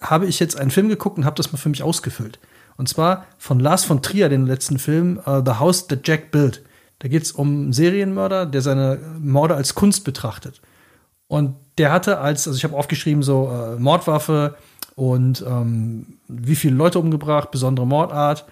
habe 0.00 0.26
ich 0.26 0.40
jetzt 0.40 0.56
einen 0.56 0.70
Film 0.70 0.88
geguckt 0.88 1.18
und 1.18 1.24
habe 1.24 1.36
das 1.36 1.52
mal 1.52 1.58
für 1.58 1.68
mich 1.68 1.82
ausgefüllt. 1.82 2.38
Und 2.76 2.88
zwar 2.88 3.26
von 3.38 3.60
Lars 3.60 3.84
von 3.84 4.02
Trier, 4.02 4.28
den 4.28 4.46
letzten 4.46 4.78
Film, 4.78 5.20
uh, 5.26 5.42
The 5.44 5.52
House 5.52 5.86
That 5.86 6.06
Jack 6.06 6.30
Built. 6.30 6.62
Da 6.98 7.08
geht 7.08 7.22
es 7.24 7.32
um 7.32 7.48
einen 7.48 7.72
Serienmörder, 7.72 8.46
der 8.46 8.62
seine 8.62 8.98
Morde 9.20 9.54
als 9.54 9.74
Kunst 9.74 10.04
betrachtet. 10.04 10.60
Und 11.26 11.56
der 11.78 11.90
hatte 11.90 12.18
als, 12.18 12.46
also 12.46 12.56
ich 12.56 12.64
habe 12.64 12.76
aufgeschrieben, 12.76 13.22
so 13.22 13.50
äh, 13.50 13.80
Mordwaffe 13.80 14.56
und 14.94 15.44
ähm, 15.46 16.18
wie 16.28 16.56
viele 16.56 16.76
Leute 16.76 16.98
umgebracht, 16.98 17.50
besondere 17.50 17.86
Mordart, 17.86 18.44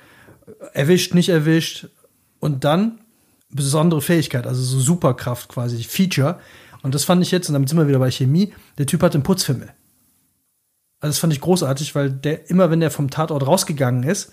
erwischt, 0.72 1.14
nicht 1.14 1.28
erwischt 1.28 1.88
und 2.40 2.64
dann 2.64 2.98
besondere 3.50 4.00
Fähigkeit, 4.00 4.46
also 4.46 4.62
so 4.62 4.80
Superkraft 4.80 5.48
quasi, 5.48 5.82
Feature. 5.82 6.38
Und 6.82 6.94
das 6.94 7.04
fand 7.04 7.22
ich 7.22 7.30
jetzt, 7.30 7.48
und 7.48 7.54
damit 7.54 7.68
sind 7.68 7.78
wir 7.78 7.88
wieder 7.88 7.98
bei 7.98 8.10
Chemie, 8.10 8.52
der 8.78 8.86
Typ 8.86 9.02
hat 9.02 9.14
einen 9.14 9.22
Putzfimmel. 9.22 9.70
Also 11.00 11.12
das 11.12 11.18
fand 11.18 11.32
ich 11.32 11.40
großartig, 11.40 11.94
weil 11.94 12.10
der 12.10 12.50
immer, 12.50 12.70
wenn 12.70 12.80
der 12.80 12.90
vom 12.90 13.10
Tatort 13.10 13.46
rausgegangen 13.46 14.02
ist, 14.02 14.32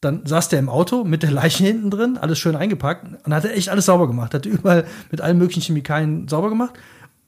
dann 0.00 0.26
saß 0.26 0.48
der 0.48 0.58
im 0.58 0.68
Auto 0.68 1.04
mit 1.04 1.22
der 1.22 1.30
Leiche 1.30 1.64
hinten 1.64 1.90
drin, 1.90 2.18
alles 2.18 2.38
schön 2.38 2.56
eingepackt 2.56 3.24
und 3.24 3.32
hat 3.32 3.44
echt 3.44 3.68
alles 3.68 3.86
sauber 3.86 4.08
gemacht. 4.08 4.34
Hat 4.34 4.46
überall 4.46 4.84
mit 5.10 5.20
allen 5.20 5.38
möglichen 5.38 5.62
Chemikalien 5.62 6.26
sauber 6.26 6.48
gemacht 6.48 6.74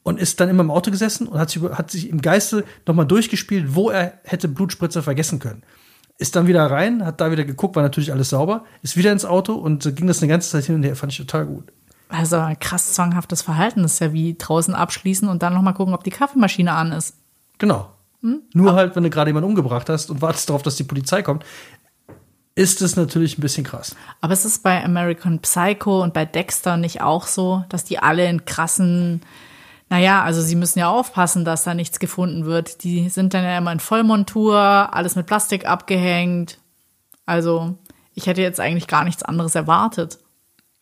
und 0.02 0.18
ist 0.18 0.40
dann 0.40 0.48
immer 0.48 0.62
im 0.62 0.72
Auto 0.72 0.90
gesessen 0.90 1.28
und 1.28 1.38
hat 1.38 1.50
sich, 1.50 1.62
hat 1.62 1.90
sich 1.90 2.08
im 2.08 2.20
Geiste 2.20 2.64
nochmal 2.86 3.06
durchgespielt, 3.06 3.76
wo 3.76 3.90
er 3.90 4.18
hätte 4.24 4.48
Blutspritzer 4.48 5.04
vergessen 5.04 5.38
können. 5.38 5.62
Ist 6.18 6.36
dann 6.36 6.46
wieder 6.46 6.70
rein, 6.70 7.04
hat 7.04 7.20
da 7.20 7.30
wieder 7.32 7.44
geguckt, 7.44 7.74
war 7.74 7.82
natürlich 7.82 8.12
alles 8.12 8.30
sauber, 8.30 8.64
ist 8.82 8.96
wieder 8.96 9.10
ins 9.10 9.24
Auto 9.24 9.54
und 9.54 9.82
so 9.82 9.92
ging 9.92 10.06
das 10.06 10.22
eine 10.22 10.28
ganze 10.28 10.50
Zeit 10.50 10.64
hin 10.64 10.76
und 10.76 10.84
her, 10.84 10.94
fand 10.94 11.12
ich 11.12 11.18
total 11.18 11.46
gut. 11.46 11.72
Also 12.08 12.36
ein 12.36 12.58
krass 12.58 12.92
zwanghaftes 12.92 13.42
Verhalten. 13.42 13.82
Das 13.82 13.94
ist 13.94 14.00
ja 14.00 14.12
wie 14.12 14.36
draußen 14.38 14.74
abschließen 14.74 15.28
und 15.28 15.42
dann 15.42 15.54
nochmal 15.54 15.74
gucken, 15.74 15.94
ob 15.94 16.04
die 16.04 16.10
Kaffeemaschine 16.10 16.72
an 16.72 16.92
ist. 16.92 17.16
Genau. 17.58 17.90
Hm? 18.20 18.42
Nur 18.52 18.70
Aber 18.70 18.78
halt, 18.78 18.96
wenn 18.96 19.02
du 19.02 19.10
gerade 19.10 19.30
jemanden 19.30 19.48
umgebracht 19.48 19.88
hast 19.88 20.10
und 20.10 20.22
wartest 20.22 20.48
darauf, 20.48 20.62
dass 20.62 20.76
die 20.76 20.84
Polizei 20.84 21.22
kommt, 21.22 21.44
ist 22.54 22.82
es 22.82 22.94
natürlich 22.94 23.36
ein 23.36 23.40
bisschen 23.40 23.64
krass. 23.64 23.96
Aber 24.20 24.32
es 24.32 24.44
ist 24.44 24.62
bei 24.62 24.84
American 24.84 25.40
Psycho 25.40 26.02
und 26.02 26.14
bei 26.14 26.24
Dexter 26.24 26.76
nicht 26.76 27.02
auch 27.02 27.26
so, 27.26 27.64
dass 27.68 27.84
die 27.84 27.98
alle 27.98 28.28
in 28.28 28.44
krassen 28.44 29.22
naja, 29.88 30.22
also 30.22 30.40
sie 30.40 30.56
müssen 30.56 30.78
ja 30.78 30.88
aufpassen, 30.88 31.44
dass 31.44 31.64
da 31.64 31.74
nichts 31.74 31.98
gefunden 31.98 32.46
wird. 32.46 32.84
Die 32.84 33.08
sind 33.08 33.34
dann 33.34 33.44
ja 33.44 33.58
immer 33.58 33.72
in 33.72 33.80
Vollmontur, 33.80 34.56
alles 34.58 35.14
mit 35.14 35.26
Plastik 35.26 35.66
abgehängt. 35.66 36.58
Also 37.26 37.76
ich 38.14 38.26
hätte 38.26 38.42
jetzt 38.42 38.60
eigentlich 38.60 38.86
gar 38.86 39.04
nichts 39.04 39.22
anderes 39.22 39.54
erwartet. 39.54 40.18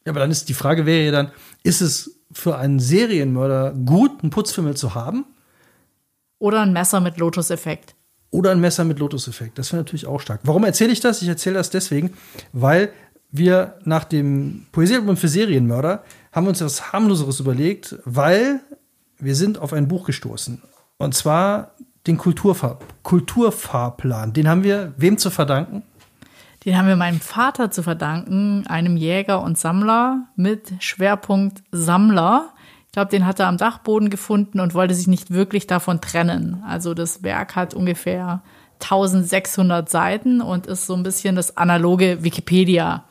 Ja, 0.05 0.13
aber 0.13 0.21
dann 0.21 0.31
ist 0.31 0.49
die 0.49 0.55
Frage 0.55 0.87
wäre 0.87 1.05
ja 1.05 1.13
dann, 1.13 1.31
ist 1.63 1.81
es 1.81 2.21
für 2.33 2.57
einen 2.59 2.81
Serienmörder 2.81 3.73
gut, 3.73 4.23
einen 4.23 4.31
Putzfimmel 4.31 4.77
zu 4.77 4.95
haben? 4.95 5.25
Oder 6.39 6.63
ein 6.63 6.73
Messer 6.73 7.01
mit 7.01 7.19
Lotus-Effekt. 7.19 7.95
Oder 8.31 8.51
ein 8.51 8.61
Messer 8.61 8.85
mit 8.85 8.99
Lotus-Effekt. 8.99 9.59
Das 9.59 9.73
wäre 9.73 9.83
natürlich 9.83 10.07
auch 10.07 10.21
stark. 10.21 10.41
Warum 10.45 10.65
erzähle 10.65 10.93
ich 10.93 11.01
das? 11.01 11.23
Ich 11.23 11.29
erzähle 11.29 11.57
das 11.57 11.71
deswegen, 11.71 12.15
weil 12.53 12.93
wir 13.31 13.79
nach 13.85 14.05
dem 14.05 14.67
Poesiealbum 14.73 15.17
für 15.17 15.29
Serienmörder 15.29 16.05
haben 16.33 16.47
uns 16.47 16.61
etwas 16.61 16.93
harmloseres 16.93 17.41
überlegt, 17.41 17.97
weil 18.05 18.61
wir 19.23 19.37
sind 19.37 19.59
auf 19.59 19.73
ein 19.73 19.89
Buch 19.89 20.05
gestoßen. 20.05 20.63
Und 20.99 21.15
zwar 21.15 21.73
den 22.07 22.19
Kulturfahr 22.19 22.79
Kulturfahrplan. 23.03 24.33
Den 24.33 24.49
haben 24.49 24.65
wir 24.65 24.93
wem 24.97 25.19
zu 25.19 25.31
verdanken? 25.31 25.83
Den 26.65 26.77
haben 26.77 26.87
wir 26.87 26.97
meinem 26.97 27.21
Vater 27.21 27.71
zu 27.71 27.83
verdanken, 27.83 28.67
einem 28.67 28.97
Jäger 28.97 29.43
und 29.43 29.59
Sammler 29.59 30.29
mit 30.37 30.73
Schwerpunkt 30.81 31.63
Sammler. 31.73 32.51
Ich 32.87 32.93
glaube, 32.93 33.11
den 33.11 33.27
hat 33.27 33.41
er 33.41 33.49
am 33.49 33.57
Dachboden 33.57 34.11
gefunden 34.11 34.61
und 34.61 34.75
wollte 34.75 34.95
sich 34.95 35.07
nicht 35.07 35.33
wirklich 35.33 35.67
davon 35.67 36.01
trennen. 36.01 36.63
Also 36.67 36.95
das 36.95 37.23
Werk 37.23 37.57
hat 37.57 37.75
ungefähr 37.75 38.43
1600 38.81 39.89
Seiten 39.89 40.41
und 40.41 40.67
ist 40.67 40.87
so 40.87 40.95
ein 40.95 41.03
bisschen 41.03 41.35
das 41.35 41.57
analoge 41.57 42.23
Wikipedia. 42.23 43.05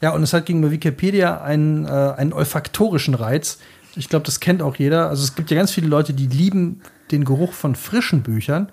Ja, 0.00 0.14
und 0.14 0.22
es 0.22 0.32
hat 0.32 0.46
gegenüber 0.46 0.70
Wikipedia 0.70 1.40
einen, 1.40 1.84
äh, 1.84 1.88
einen 1.88 2.32
olfaktorischen 2.32 3.14
Reiz. 3.14 3.58
Ich 3.98 4.08
glaube, 4.08 4.24
das 4.24 4.40
kennt 4.40 4.62
auch 4.62 4.76
jeder. 4.76 5.08
Also 5.08 5.24
es 5.24 5.34
gibt 5.34 5.50
ja 5.50 5.56
ganz 5.56 5.72
viele 5.72 5.88
Leute, 5.88 6.14
die 6.14 6.26
lieben 6.26 6.82
den 7.10 7.24
Geruch 7.24 7.52
von 7.52 7.74
frischen 7.74 8.22
Büchern. 8.22 8.70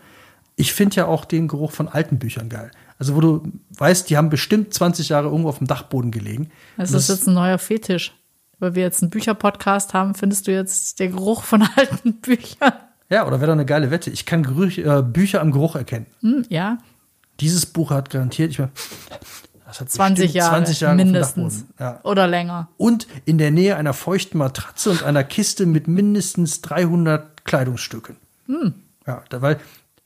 Ich 0.55 0.73
finde 0.73 0.95
ja 0.97 1.05
auch 1.07 1.25
den 1.25 1.47
Geruch 1.47 1.71
von 1.71 1.87
alten 1.87 2.19
Büchern 2.19 2.47
geil. 2.47 2.71
Also 2.97 3.15
wo 3.15 3.21
du 3.21 3.43
weißt, 3.77 4.09
die 4.09 4.17
haben 4.17 4.29
bestimmt 4.29 4.73
20 4.73 5.09
Jahre 5.09 5.27
irgendwo 5.27 5.49
auf 5.49 5.57
dem 5.57 5.67
Dachboden 5.67 6.11
gelegen. 6.11 6.51
Das, 6.77 6.91
das 6.91 7.09
ist 7.09 7.19
jetzt 7.19 7.27
ein 7.27 7.33
neuer 7.33 7.57
Fetisch. 7.57 8.13
Weil 8.59 8.75
wir 8.75 8.83
jetzt 8.83 9.01
einen 9.01 9.09
Bücherpodcast 9.09 9.93
haben, 9.93 10.15
findest 10.15 10.47
du 10.47 10.53
jetzt 10.53 10.99
den 10.99 11.11
Geruch 11.11 11.43
von 11.43 11.67
alten 11.75 12.13
Büchern. 12.21 12.73
Ja, 13.09 13.27
oder 13.27 13.39
wäre 13.39 13.47
doch 13.47 13.53
eine 13.53 13.65
geile 13.65 13.91
Wette. 13.91 14.09
Ich 14.09 14.25
kann 14.25 14.43
Gerüche, 14.43 14.83
äh, 14.83 15.01
Bücher 15.01 15.41
am 15.41 15.51
Geruch 15.51 15.75
erkennen. 15.75 16.05
Hm, 16.21 16.45
ja. 16.49 16.77
Dieses 17.41 17.65
Buch 17.65 17.91
hat 17.91 18.09
garantiert, 18.09 18.51
ich 18.51 18.59
meine, 18.59 18.71
das 19.65 19.81
hat 19.81 19.89
20 19.89 20.33
Jahre, 20.33 20.55
20 20.55 20.79
Jahre 20.81 20.95
mindestens 20.95 21.65
ja. 21.79 21.99
oder 22.03 22.27
länger. 22.27 22.67
Und 22.77 23.07
in 23.25 23.37
der 23.37 23.51
Nähe 23.51 23.75
einer 23.75 23.93
feuchten 23.93 24.37
Matratze 24.37 24.91
und 24.91 25.03
einer 25.03 25.23
Kiste 25.23 25.65
mit 25.65 25.87
mindestens 25.87 26.61
300 26.61 27.45
Kleidungsstücken. 27.45 28.17
Hm. 28.47 28.75
Ja, 29.07 29.23
weil 29.31 29.59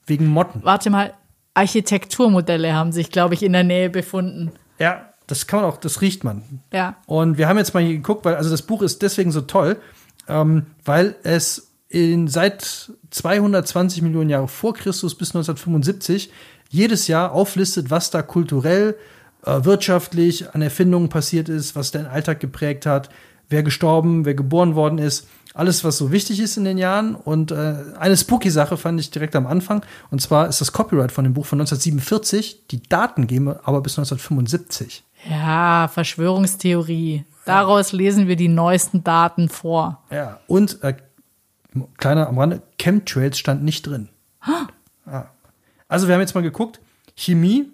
wegen 0.06 0.28
Motten. 0.28 0.62
Warte 0.63 0.89
mal, 0.89 1.13
Architekturmodelle 1.54 2.74
haben 2.74 2.91
sich, 2.91 3.12
glaube 3.12 3.34
ich, 3.34 3.43
in 3.43 3.54
der 3.54 3.63
Nähe 3.63 3.89
befunden. 3.89 4.52
Ja, 4.80 5.10
das 5.28 5.45
kann 5.45 5.62
man 5.62 5.69
auch, 5.69 5.78
das 5.78 6.02
riecht 6.02 6.24
man. 6.24 6.43
Ja. 6.74 6.95
Und 7.06 7.38
wir 7.38 7.48
haben 7.48 7.58
jetzt 7.58 7.74
mal 7.74 7.84
hier 7.84 7.95
geguckt, 7.95 8.26
weil 8.26 8.36
also 8.36 8.50
das 8.50 8.62
Buch 8.62 8.82
ist 8.82 9.02
deswegen 9.02 9.32
so 9.32 9.41
toll, 9.41 9.78
ähm, 10.28 10.67
weil 10.86 11.15
es 11.24 11.72
in, 11.89 12.28
seit 12.28 12.91
220 13.10 14.02
Millionen 14.02 14.30
Jahre 14.30 14.48
vor 14.48 14.74
Christus 14.74 15.15
bis 15.15 15.30
1975 15.30 16.32
jedes 16.69 17.08
Jahr 17.08 17.32
auflistet, 17.32 17.89
was 17.89 18.10
da 18.10 18.22
kulturell 18.22 18.91
äh, 18.91 18.95
wirtschaftlich 19.43 20.54
an 20.54 20.62
Erfindungen 20.62 21.10
passiert 21.10 21.49
ist, 21.49 21.75
was 21.75 21.91
den 21.91 22.06
Alltag 22.06 22.39
geprägt 22.39 22.86
hat, 22.86 23.10
wer 23.49 23.63
gestorben, 23.63 24.25
wer 24.25 24.34
geboren 24.34 24.75
worden 24.75 24.99
ist. 24.99 25.28
Alles, 25.54 25.84
was 25.84 25.97
so 25.97 26.12
wichtig 26.12 26.39
ist 26.39 26.58
in 26.58 26.63
den 26.63 26.78
Jahren. 26.78 27.15
Und 27.15 27.52
äh, 27.52 27.75
eine 27.99 28.15
spooky 28.15 28.49
Sache 28.52 28.78
fand 28.78 28.99
ich 28.99 29.12
direkt 29.12 29.36
am 29.36 29.47
Anfang. 29.47 29.84
Und 30.12 30.21
zwar 30.21 30.47
ist 30.47 30.62
das 30.62 30.71
Copyright 30.71 31.12
von 31.12 31.23
dem 31.23 31.34
Buch 31.34 31.45
von 31.45 31.60
1947. 31.60 32.67
Die 32.67 32.84
Daten 32.84 33.28
gehen 33.28 33.47
aber 33.47 33.82
bis 33.82 33.97
1975. 33.97 35.04
Ja, 35.30 35.89
Verschwörungstheorie. 35.91 37.25
Daraus 37.45 37.91
lesen 37.91 38.28
wir 38.28 38.36
die 38.36 38.47
neuesten 38.47 39.04
Daten 39.04 39.49
vor. 39.49 40.04
Ja, 40.12 40.39
und 40.47 40.84
äh, 40.84 40.93
kleiner 41.97 42.28
am 42.28 42.38
Rande, 42.38 42.62
Chemtrails 42.80 43.39
stand 43.39 43.63
nicht 43.63 43.88
drin. 43.88 44.10
Huh? 44.45 44.67
Also 45.88 46.08
wir 46.08 46.13
haben 46.13 46.21
jetzt 46.21 46.36
mal 46.36 46.41
geguckt, 46.41 46.80
Chemie 47.15 47.71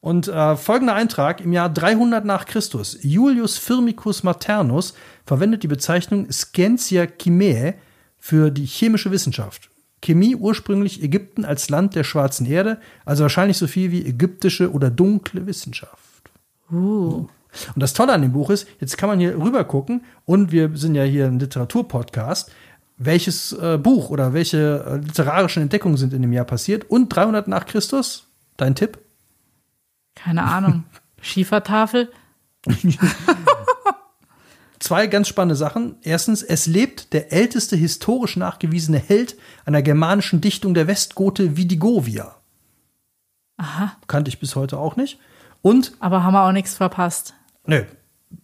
und 0.00 0.28
äh, 0.28 0.56
folgender 0.56 0.94
Eintrag 0.94 1.40
im 1.40 1.52
Jahr 1.52 1.68
300 1.68 2.24
nach 2.24 2.46
Christus. 2.46 2.98
Julius 3.02 3.58
Firmicus 3.58 4.22
Maternus 4.22 4.94
verwendet 5.26 5.62
die 5.62 5.68
Bezeichnung 5.68 6.30
Scientia 6.30 7.06
Chemae 7.06 7.74
für 8.18 8.50
die 8.50 8.66
chemische 8.66 9.10
Wissenschaft. 9.10 9.70
Chemie 10.00 10.36
ursprünglich 10.36 11.02
Ägypten 11.02 11.44
als 11.44 11.70
Land 11.70 11.96
der 11.96 12.04
schwarzen 12.04 12.46
Erde, 12.46 12.78
also 13.04 13.24
wahrscheinlich 13.24 13.58
so 13.58 13.66
viel 13.66 13.90
wie 13.90 14.06
ägyptische 14.06 14.70
oder 14.72 14.90
dunkle 14.90 15.46
Wissenschaft. 15.46 16.30
Uh. 16.70 17.26
Und 17.74 17.82
das 17.82 17.94
Tolle 17.94 18.12
an 18.12 18.22
dem 18.22 18.32
Buch 18.32 18.50
ist, 18.50 18.68
jetzt 18.78 18.96
kann 18.98 19.08
man 19.08 19.18
hier 19.18 19.36
rüber 19.36 19.64
gucken 19.64 20.04
und 20.24 20.52
wir 20.52 20.70
sind 20.74 20.94
ja 20.94 21.02
hier 21.02 21.26
ein 21.26 21.40
Literaturpodcast, 21.40 22.52
welches 22.98 23.52
äh, 23.52 23.78
Buch 23.78 24.10
oder 24.10 24.32
welche 24.34 24.84
äh, 24.86 24.96
literarischen 24.96 25.62
Entdeckungen 25.62 25.96
sind 25.96 26.12
in 26.12 26.22
dem 26.22 26.32
Jahr 26.32 26.44
passiert 26.44 26.88
und 26.90 27.08
300 27.08 27.48
nach 27.48 27.66
Christus. 27.66 28.28
Dein 28.56 28.74
Tipp? 28.74 28.98
Keine 30.22 30.44
Ahnung. 30.44 30.84
Schiefertafel? 31.20 32.10
Zwei 34.78 35.06
ganz 35.08 35.28
spannende 35.28 35.56
Sachen. 35.56 35.96
Erstens, 36.02 36.42
es 36.42 36.66
lebt 36.66 37.12
der 37.12 37.32
älteste 37.32 37.76
historisch 37.76 38.36
nachgewiesene 38.36 38.98
Held 38.98 39.36
einer 39.64 39.82
germanischen 39.82 40.40
Dichtung 40.40 40.74
der 40.74 40.86
Westgote 40.86 41.56
Vidigovia. 41.56 42.36
Aha. 43.56 43.96
Kannte 44.06 44.28
ich 44.28 44.38
bis 44.38 44.54
heute 44.54 44.78
auch 44.78 44.94
nicht. 44.96 45.18
Und 45.62 45.92
Aber 45.98 46.22
haben 46.22 46.34
wir 46.34 46.44
auch 46.44 46.52
nichts 46.52 46.74
verpasst. 46.74 47.34
Nö, 47.66 47.82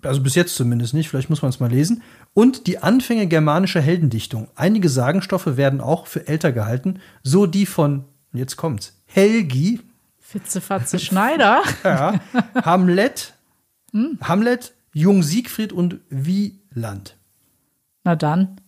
also 0.03 0.21
bis 0.23 0.35
jetzt 0.35 0.57
zumindest 0.57 0.93
nicht, 0.95 1.09
vielleicht 1.09 1.31
muss 1.31 1.43
man 1.43 1.51
es 1.51 1.61
mal 1.61 1.71
lesen. 1.71 2.03
Und 2.33 2.67
die 2.67 2.79
Anfänge 2.79 3.29
germanischer 3.29 3.81
Heldendichtung. 3.81 4.49
Einige 4.57 4.89
Sagenstoffe 4.89 5.57
werden 5.57 5.81
auch 5.81 6.07
für 6.07 6.27
älter 6.27 6.51
gehalten, 6.51 7.01
so 7.23 7.47
die 7.47 7.67
von, 7.67 8.05
jetzt 8.33 8.57
kommt's, 8.57 9.01
Helgi, 9.07 9.81
Fitzefatze 10.35 10.99
Schneider. 10.99 11.63
ja, 11.85 12.21
Hamlet, 12.57 13.35
Hamlet, 14.21 14.75
Jung 14.93 15.23
Siegfried 15.23 15.73
und 15.73 16.01
Wieland. 16.09 17.17
Na 18.03 18.17
dann. 18.17 18.61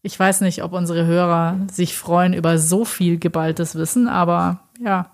Ich 0.00 0.18
weiß 0.18 0.40
nicht, 0.40 0.62
ob 0.64 0.72
unsere 0.72 1.04
Hörer 1.04 1.58
sich 1.70 1.94
freuen 1.94 2.32
über 2.32 2.56
so 2.56 2.86
viel 2.86 3.18
geballtes 3.18 3.74
Wissen, 3.74 4.08
aber 4.08 4.60
ja, 4.80 5.10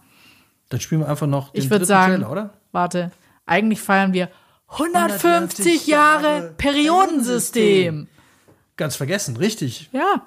Dann 0.69 0.81
spielen 0.81 1.01
wir 1.01 1.09
einfach 1.09 1.27
noch 1.27 1.51
den 1.51 1.61
ich 1.61 1.71
würde 1.71 1.79
dritten 1.81 1.89
sagen, 1.89 2.13
Trailer, 2.15 2.31
oder? 2.31 2.51
warte, 2.71 3.11
eigentlich 3.45 3.81
feiern 3.81 4.13
wir 4.13 4.29
150 4.69 5.25
150 5.25 5.87
Jahre 5.89 6.23
Jahre 6.37 6.55
Periodensystem. 6.57 8.07
Ganz 8.77 8.95
vergessen, 8.95 9.37
richtig. 9.37 9.91
Ja. 9.91 10.23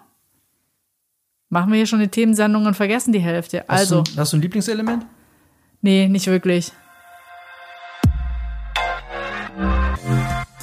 Machen 1.47 1.71
wir 1.71 1.77
hier 1.77 1.87
schon 1.87 2.01
die 2.01 2.09
Themensendung 2.09 2.65
und 2.65 2.73
vergessen 2.75 3.13
die 3.13 3.19
Hälfte. 3.19 3.69
Also, 3.69 4.01
Hast 4.01 4.15
du, 4.15 4.19
hast 4.19 4.33
du 4.33 4.37
ein 4.37 4.41
Lieblingselement? 4.41 5.05
Nee, 5.81 6.07
nicht 6.07 6.27
wirklich. 6.27 6.71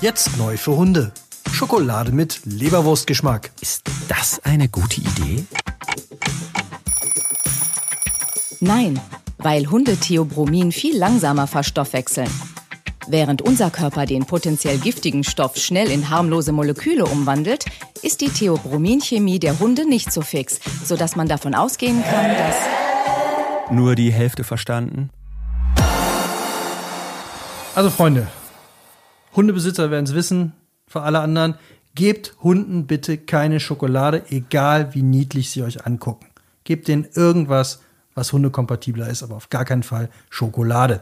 Jetzt 0.00 0.36
neu 0.38 0.56
für 0.56 0.76
Hunde. 0.76 1.12
Schokolade 1.52 2.12
mit 2.12 2.40
Leberwurstgeschmack. 2.44 3.50
Ist 3.60 3.82
das 4.08 4.38
eine 4.44 4.68
gute 4.68 5.00
Idee? 5.00 5.44
Nein, 8.60 9.00
weil 9.38 9.66
Hunde 9.66 9.96
Theobromin 9.96 10.72
viel 10.72 10.96
langsamer 10.96 11.46
verstoffwechseln. 11.46 12.30
Während 13.08 13.42
unser 13.42 13.70
Körper 13.70 14.04
den 14.04 14.26
potenziell 14.26 14.78
giftigen 14.78 15.24
Stoff 15.24 15.56
schnell 15.56 15.90
in 15.90 16.10
harmlose 16.10 16.52
Moleküle 16.52 17.06
umwandelt, 17.06 17.64
ist 18.02 18.20
die 18.20 18.28
Theobrominchemie 18.28 19.38
der 19.38 19.58
Hunde 19.58 19.88
nicht 19.88 20.12
so 20.12 20.20
fix, 20.20 20.60
sodass 20.84 21.16
man 21.16 21.26
davon 21.26 21.54
ausgehen 21.54 22.04
kann, 22.04 22.36
dass 22.36 22.77
Nur 23.70 23.94
die 23.94 24.10
Hälfte 24.10 24.44
verstanden? 24.44 25.10
Also 27.74 27.90
Freunde, 27.90 28.26
Hundebesitzer 29.36 29.90
werden 29.90 30.06
es 30.06 30.14
wissen, 30.14 30.52
für 30.86 31.02
alle 31.02 31.20
anderen, 31.20 31.54
gebt 31.94 32.34
Hunden 32.42 32.86
bitte 32.86 33.18
keine 33.18 33.60
Schokolade, 33.60 34.24
egal 34.30 34.94
wie 34.94 35.02
niedlich 35.02 35.50
sie 35.50 35.62
euch 35.62 35.86
angucken. 35.86 36.26
Gebt 36.64 36.88
denen 36.88 37.06
irgendwas, 37.14 37.82
was 38.14 38.32
hundekompatibler 38.32 39.08
ist, 39.08 39.22
aber 39.22 39.36
auf 39.36 39.50
gar 39.50 39.66
keinen 39.66 39.82
Fall 39.82 40.08
Schokolade. 40.30 41.00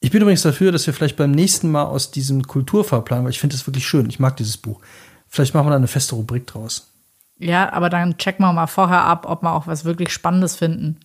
Ich 0.00 0.10
bin 0.10 0.20
übrigens 0.20 0.42
dafür, 0.42 0.72
dass 0.72 0.86
wir 0.86 0.94
vielleicht 0.94 1.16
beim 1.16 1.30
nächsten 1.30 1.70
Mal 1.70 1.84
aus 1.84 2.10
diesem 2.10 2.42
Kulturfahrplan, 2.42 3.22
weil 3.22 3.30
ich 3.30 3.40
finde 3.40 3.54
es 3.54 3.66
wirklich 3.66 3.86
schön, 3.86 4.08
ich 4.08 4.18
mag 4.18 4.36
dieses 4.36 4.56
Buch, 4.56 4.80
vielleicht 5.28 5.54
machen 5.54 5.66
wir 5.66 5.70
da 5.70 5.76
eine 5.76 5.86
feste 5.86 6.16
Rubrik 6.16 6.46
draus. 6.46 6.90
Ja, 7.38 7.72
aber 7.72 7.88
dann 7.88 8.18
checken 8.18 8.44
wir 8.44 8.52
mal 8.52 8.66
vorher 8.66 9.04
ab, 9.04 9.26
ob 9.28 9.42
wir 9.42 9.52
auch 9.52 9.66
was 9.66 9.84
wirklich 9.84 10.12
Spannendes 10.12 10.56
finden. 10.56 10.98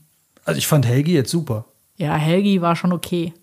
Also 0.45 0.57
ich 0.57 0.67
fand 0.67 0.85
Helgi 0.85 1.13
jetzt 1.13 1.31
super. 1.31 1.65
Ja, 1.97 2.15
Helgi 2.15 2.61
war 2.61 2.75
schon 2.75 2.93
okay. 2.93 3.33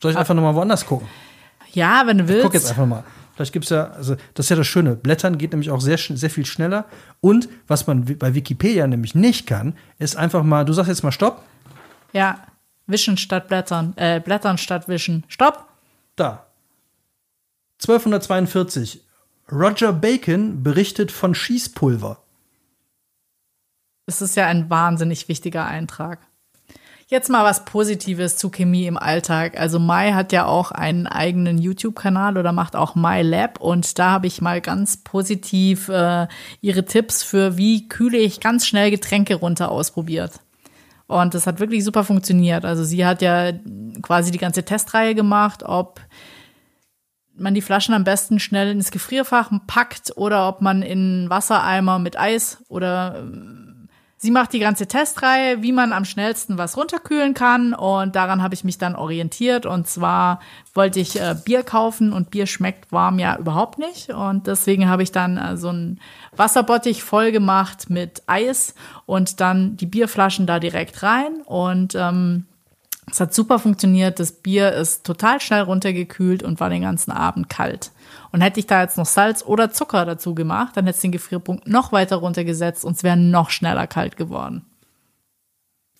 Soll 0.00 0.12
ich 0.12 0.16
einfach 0.16 0.34
nochmal 0.34 0.54
woanders 0.54 0.86
gucken? 0.86 1.06
Ja, 1.72 2.02
wenn 2.06 2.18
du 2.18 2.28
willst. 2.28 2.44
Guck 2.44 2.54
jetzt 2.54 2.70
einfach 2.70 2.86
mal. 2.86 3.04
Vielleicht 3.34 3.52
gibt 3.52 3.64
es 3.66 3.70
ja, 3.70 3.90
also 3.90 4.16
das 4.34 4.46
ist 4.46 4.50
ja 4.50 4.56
das 4.56 4.66
Schöne. 4.66 4.96
Blättern 4.96 5.38
geht 5.38 5.52
nämlich 5.52 5.70
auch 5.70 5.80
sehr, 5.80 5.98
sehr 5.98 6.30
viel 6.30 6.46
schneller. 6.46 6.86
Und 7.20 7.48
was 7.66 7.86
man 7.86 8.04
bei 8.18 8.34
Wikipedia 8.34 8.86
nämlich 8.86 9.14
nicht 9.14 9.46
kann, 9.46 9.74
ist 9.98 10.16
einfach 10.16 10.42
mal, 10.42 10.64
du 10.64 10.72
sagst 10.72 10.88
jetzt 10.88 11.02
mal 11.02 11.12
Stopp, 11.12 11.42
Ja, 12.12 12.40
wischen 12.86 13.16
statt 13.16 13.48
blättern. 13.48 13.94
Äh, 13.96 14.20
blättern 14.20 14.58
statt 14.58 14.88
wischen. 14.88 15.24
Stopp! 15.28 15.66
da. 16.16 16.46
1242. 17.82 19.00
Roger 19.50 19.92
Bacon 19.92 20.62
berichtet 20.62 21.10
von 21.10 21.34
Schießpulver. 21.34 22.18
Es 24.06 24.22
ist 24.22 24.36
ja 24.36 24.46
ein 24.46 24.70
wahnsinnig 24.70 25.28
wichtiger 25.28 25.66
Eintrag. 25.66 26.26
Jetzt 27.10 27.28
mal 27.28 27.44
was 27.44 27.64
Positives 27.64 28.36
zu 28.36 28.50
Chemie 28.50 28.86
im 28.86 28.96
Alltag. 28.96 29.58
Also 29.58 29.80
Mai 29.80 30.12
hat 30.12 30.30
ja 30.30 30.46
auch 30.46 30.70
einen 30.70 31.08
eigenen 31.08 31.58
YouTube-Kanal 31.58 32.38
oder 32.38 32.52
macht 32.52 32.76
auch 32.76 32.94
MyLab 32.94 33.60
und 33.60 33.98
da 33.98 34.12
habe 34.12 34.28
ich 34.28 34.40
mal 34.40 34.60
ganz 34.60 34.98
positiv 34.98 35.88
äh, 35.88 36.28
ihre 36.60 36.84
Tipps 36.84 37.24
für 37.24 37.56
wie 37.56 37.88
kühle 37.88 38.18
ich 38.18 38.38
ganz 38.38 38.64
schnell 38.64 38.92
Getränke 38.92 39.34
runter 39.34 39.72
ausprobiert. 39.72 40.38
Und 41.08 41.34
das 41.34 41.48
hat 41.48 41.58
wirklich 41.58 41.82
super 41.82 42.04
funktioniert. 42.04 42.64
Also 42.64 42.84
sie 42.84 43.04
hat 43.04 43.22
ja 43.22 43.50
quasi 44.02 44.30
die 44.30 44.38
ganze 44.38 44.64
Testreihe 44.64 45.16
gemacht, 45.16 45.64
ob 45.64 46.00
man 47.34 47.54
die 47.54 47.62
Flaschen 47.62 47.94
am 47.94 48.04
besten 48.04 48.38
schnell 48.38 48.70
ins 48.70 48.92
Gefrierfach 48.92 49.50
packt 49.66 50.16
oder 50.16 50.46
ob 50.46 50.60
man 50.60 50.82
in 50.82 51.28
Wassereimer 51.28 51.98
mit 51.98 52.16
Eis 52.16 52.62
oder 52.68 53.16
ähm, 53.18 53.69
sie 54.22 54.30
macht 54.30 54.52
die 54.52 54.58
ganze 54.58 54.86
Testreihe, 54.86 55.62
wie 55.62 55.72
man 55.72 55.94
am 55.94 56.04
schnellsten 56.04 56.58
was 56.58 56.76
runterkühlen 56.76 57.32
kann 57.32 57.72
und 57.72 58.14
daran 58.14 58.42
habe 58.42 58.54
ich 58.54 58.64
mich 58.64 58.76
dann 58.76 58.94
orientiert 58.94 59.64
und 59.64 59.88
zwar 59.88 60.40
wollte 60.74 61.00
ich 61.00 61.18
äh, 61.18 61.34
Bier 61.42 61.62
kaufen 61.62 62.12
und 62.12 62.30
Bier 62.30 62.46
schmeckt 62.46 62.92
warm 62.92 63.18
ja 63.18 63.38
überhaupt 63.38 63.78
nicht 63.78 64.10
und 64.10 64.46
deswegen 64.46 64.88
habe 64.88 65.02
ich 65.02 65.10
dann 65.10 65.38
äh, 65.38 65.56
so 65.56 65.70
einen 65.70 66.00
Wasserbottich 66.36 67.02
voll 67.02 67.32
gemacht 67.32 67.88
mit 67.88 68.22
Eis 68.26 68.74
und 69.06 69.40
dann 69.40 69.78
die 69.78 69.86
Bierflaschen 69.86 70.46
da 70.46 70.58
direkt 70.58 71.02
rein 71.02 71.40
und 71.46 71.94
ähm, 71.94 72.44
es 73.10 73.18
hat 73.18 73.34
super 73.34 73.58
funktioniert. 73.58 74.20
Das 74.20 74.30
Bier 74.30 74.72
ist 74.72 75.04
total 75.04 75.40
schnell 75.40 75.62
runtergekühlt 75.62 76.44
und 76.44 76.60
war 76.60 76.70
den 76.70 76.82
ganzen 76.82 77.10
Abend 77.10 77.48
kalt. 77.48 77.90
Und 78.32 78.40
hätte 78.40 78.60
ich 78.60 78.66
da 78.66 78.82
jetzt 78.82 78.96
noch 78.96 79.06
Salz 79.06 79.44
oder 79.44 79.70
Zucker 79.70 80.04
dazu 80.04 80.34
gemacht, 80.34 80.76
dann 80.76 80.86
hätte 80.86 80.96
es 80.96 81.02
den 81.02 81.12
Gefrierpunkt 81.12 81.66
noch 81.66 81.92
weiter 81.92 82.16
runtergesetzt 82.16 82.84
und 82.84 82.96
es 82.96 83.02
wäre 83.02 83.16
noch 83.16 83.50
schneller 83.50 83.86
kalt 83.86 84.16
geworden. 84.16 84.64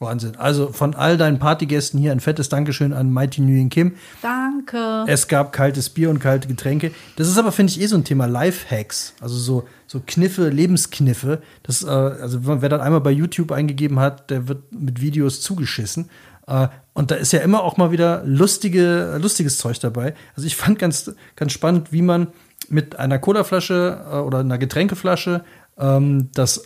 Wahnsinn. 0.02 0.36
Also 0.36 0.72
von 0.72 0.94
all 0.94 1.18
deinen 1.18 1.38
Partygästen 1.38 2.00
hier 2.00 2.12
ein 2.12 2.20
fettes 2.20 2.48
Dankeschön 2.48 2.94
an 2.94 3.12
Mighty 3.12 3.42
Nguyen 3.42 3.68
Kim. 3.68 3.96
Danke. 4.22 5.04
Es 5.06 5.28
gab 5.28 5.52
kaltes 5.52 5.90
Bier 5.90 6.08
und 6.08 6.20
kalte 6.20 6.48
Getränke. 6.48 6.92
Das 7.16 7.28
ist 7.28 7.36
aber, 7.36 7.52
finde 7.52 7.72
ich, 7.72 7.82
eh 7.82 7.86
so 7.86 7.96
ein 7.96 8.04
Thema 8.04 8.24
Lifehacks. 8.24 9.12
Also 9.20 9.36
so, 9.36 9.68
so 9.86 10.00
Kniffe, 10.06 10.48
Lebenskniffe. 10.48 11.42
Das, 11.64 11.82
äh, 11.82 11.88
also 11.88 12.38
wer 12.62 12.68
das 12.70 12.80
einmal 12.80 13.02
bei 13.02 13.10
YouTube 13.10 13.52
eingegeben 13.52 14.00
hat, 14.00 14.30
der 14.30 14.48
wird 14.48 14.72
mit 14.72 15.02
Videos 15.02 15.42
zugeschissen. 15.42 16.08
Äh, 16.50 16.68
und 16.92 17.10
da 17.10 17.14
ist 17.14 17.32
ja 17.32 17.40
immer 17.40 17.62
auch 17.62 17.76
mal 17.78 17.92
wieder 17.92 18.22
lustige, 18.26 19.16
lustiges 19.22 19.56
Zeug 19.56 19.78
dabei. 19.80 20.14
Also 20.34 20.46
ich 20.46 20.56
fand 20.56 20.78
ganz, 20.78 21.12
ganz 21.36 21.52
spannend, 21.52 21.92
wie 21.92 22.02
man 22.02 22.26
mit 22.68 22.96
einer 22.96 23.18
Colaflasche 23.18 24.04
äh, 24.10 24.16
oder 24.16 24.40
einer 24.40 24.58
Getränkeflasche 24.58 25.44
ähm, 25.78 26.28
das 26.34 26.64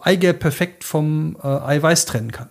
Eigelb 0.00 0.40
perfekt 0.40 0.84
vom 0.84 1.36
äh, 1.42 1.46
Eiweiß 1.46 2.04
trennen 2.06 2.30
kann. 2.30 2.50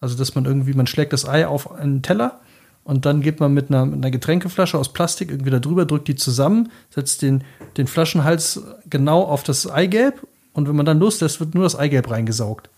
Also, 0.00 0.16
dass 0.16 0.34
man 0.34 0.44
irgendwie, 0.44 0.74
man 0.74 0.86
schlägt 0.86 1.12
das 1.12 1.26
Ei 1.26 1.46
auf 1.46 1.72
einen 1.72 2.02
Teller 2.02 2.40
und 2.84 3.06
dann 3.06 3.22
geht 3.22 3.40
man 3.40 3.54
mit 3.54 3.70
einer, 3.70 3.86
mit 3.86 3.94
einer 3.94 4.10
Getränkeflasche 4.10 4.76
aus 4.78 4.92
Plastik 4.92 5.30
irgendwie 5.30 5.50
da 5.50 5.58
drüber, 5.58 5.86
drückt 5.86 6.08
die 6.08 6.16
zusammen, 6.16 6.70
setzt 6.90 7.22
den, 7.22 7.44
den 7.76 7.86
Flaschenhals 7.86 8.60
genau 8.90 9.22
auf 9.22 9.42
das 9.42 9.68
Eigelb 9.68 10.26
und 10.52 10.68
wenn 10.68 10.76
man 10.76 10.86
dann 10.86 10.98
loslässt, 10.98 11.40
wird 11.40 11.54
nur 11.54 11.64
das 11.64 11.76
Eigelb 11.76 12.10
reingesaugt. 12.10 12.68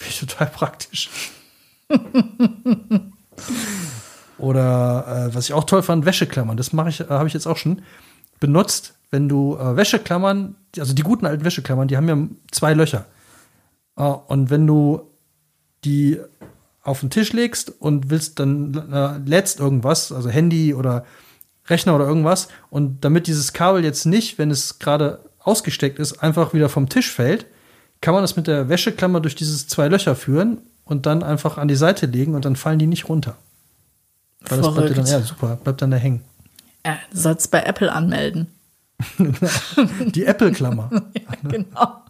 Ich 0.00 0.18
total 0.18 0.48
praktisch. 0.48 1.08
Oder 4.38 5.28
äh, 5.30 5.34
was 5.34 5.46
ich 5.46 5.54
auch 5.54 5.64
toll 5.64 5.82
fand, 5.82 6.04
Wäscheklammern. 6.04 6.56
Das 6.56 6.72
mache 6.72 6.88
ich, 6.88 7.00
äh, 7.00 7.06
habe 7.08 7.28
ich 7.28 7.34
jetzt 7.34 7.46
auch 7.46 7.56
schon 7.56 7.82
benutzt. 8.40 8.94
Wenn 9.10 9.28
du 9.28 9.56
äh, 9.56 9.76
Wäscheklammern, 9.76 10.56
also 10.78 10.92
die 10.92 11.02
guten 11.02 11.26
alten 11.26 11.44
Wäscheklammern, 11.44 11.88
die 11.88 11.96
haben 11.96 12.08
ja 12.08 12.18
zwei 12.50 12.74
Löcher. 12.74 13.06
Äh, 13.96 14.02
und 14.02 14.50
wenn 14.50 14.66
du 14.66 15.02
die 15.84 16.18
auf 16.82 17.00
den 17.00 17.10
Tisch 17.10 17.32
legst 17.32 17.70
und 17.80 18.10
willst 18.10 18.38
dann 18.38 18.74
äh, 18.92 19.18
lädst 19.28 19.60
irgendwas, 19.60 20.12
also 20.12 20.28
Handy 20.28 20.74
oder 20.74 21.04
Rechner 21.66 21.94
oder 21.94 22.06
irgendwas, 22.06 22.48
und 22.70 23.04
damit 23.04 23.26
dieses 23.26 23.52
Kabel 23.52 23.84
jetzt 23.84 24.04
nicht, 24.04 24.36
wenn 24.38 24.50
es 24.50 24.78
gerade 24.78 25.20
ausgesteckt 25.38 25.98
ist, 25.98 26.22
einfach 26.22 26.52
wieder 26.52 26.68
vom 26.68 26.88
Tisch 26.88 27.10
fällt, 27.10 27.46
kann 28.00 28.12
man 28.12 28.22
das 28.22 28.36
mit 28.36 28.46
der 28.46 28.68
Wäscheklammer 28.68 29.20
durch 29.20 29.34
dieses 29.34 29.66
zwei 29.66 29.88
Löcher 29.88 30.14
führen 30.14 30.58
und 30.84 31.06
dann 31.06 31.22
einfach 31.22 31.58
an 31.58 31.68
die 31.68 31.76
Seite 31.76 32.06
legen 32.06 32.34
und 32.34 32.44
dann 32.44 32.56
fallen 32.56 32.78
die 32.78 32.86
nicht 32.86 33.08
runter. 33.08 33.36
Weil 34.48 34.60
das 34.60 34.74
bleibt 34.74 34.98
dann, 34.98 35.06
ja, 35.06 35.20
super, 35.20 35.56
bleibt 35.56 35.80
dann 35.82 35.90
da 35.90 35.96
hängen. 35.96 36.22
Ja, 36.84 36.98
du 37.10 37.16
sollst 37.16 37.50
bei 37.50 37.62
Apple 37.62 37.90
anmelden. 37.90 38.48
Die 40.14 40.24
Apple-Klammer. 40.24 40.90
genau. 41.42 42.02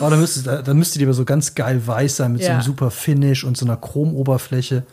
Aber 0.00 0.10
da 0.10 0.16
müsste, 0.16 0.62
da 0.64 0.74
müsste 0.74 0.98
die 0.98 1.04
aber 1.04 1.14
so 1.14 1.24
ganz 1.24 1.54
geil 1.54 1.86
weiß 1.86 2.16
sein 2.16 2.32
mit 2.32 2.42
so 2.42 2.46
Ja. 2.48 2.54
einem 2.54 2.62
super 2.62 2.90
Finish 2.90 3.44
und 3.44 3.56
so 3.56 3.66
einer 3.66 3.76
Chromoberfläche 3.76 4.84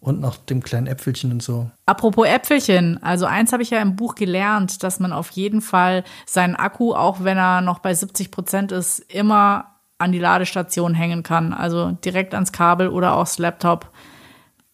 und 0.00 0.20
noch 0.20 0.36
dem 0.36 0.62
kleinen 0.62 0.86
Äpfelchen 0.86 1.32
und 1.32 1.42
so. 1.42 1.70
Apropos 1.86 2.26
Äpfelchen, 2.26 3.02
also 3.02 3.24
eins 3.26 3.52
habe 3.52 3.62
ich 3.62 3.70
ja 3.70 3.80
im 3.80 3.96
Buch 3.96 4.14
gelernt, 4.14 4.82
dass 4.82 5.00
man 5.00 5.12
auf 5.12 5.30
jeden 5.30 5.60
Fall 5.62 6.04
seinen 6.26 6.56
Akku, 6.56 6.92
auch 6.94 7.24
wenn 7.24 7.38
er 7.38 7.62
noch 7.62 7.78
bei 7.78 7.94
70 7.94 8.30
Prozent 8.30 8.70
ist, 8.72 8.98
immer 8.98 9.75
an 9.98 10.12
die 10.12 10.18
Ladestation 10.18 10.94
hängen 10.94 11.22
kann. 11.22 11.52
Also 11.52 11.92
direkt 12.04 12.34
ans 12.34 12.52
Kabel 12.52 12.88
oder 12.88 13.16
aufs 13.16 13.38
Laptop 13.38 13.90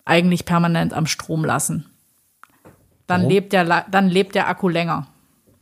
eigentlich 0.04 0.44
permanent 0.44 0.92
am 0.92 1.06
Strom 1.06 1.44
lassen. 1.44 1.87
Dann 3.06 3.22
Warum? 3.22 3.30
lebt, 3.32 3.52
der, 3.52 3.85
dann 3.90 4.08
lebt 4.08 4.35
der 4.35 4.48
Akku 4.48 4.68
länger. 4.68 5.06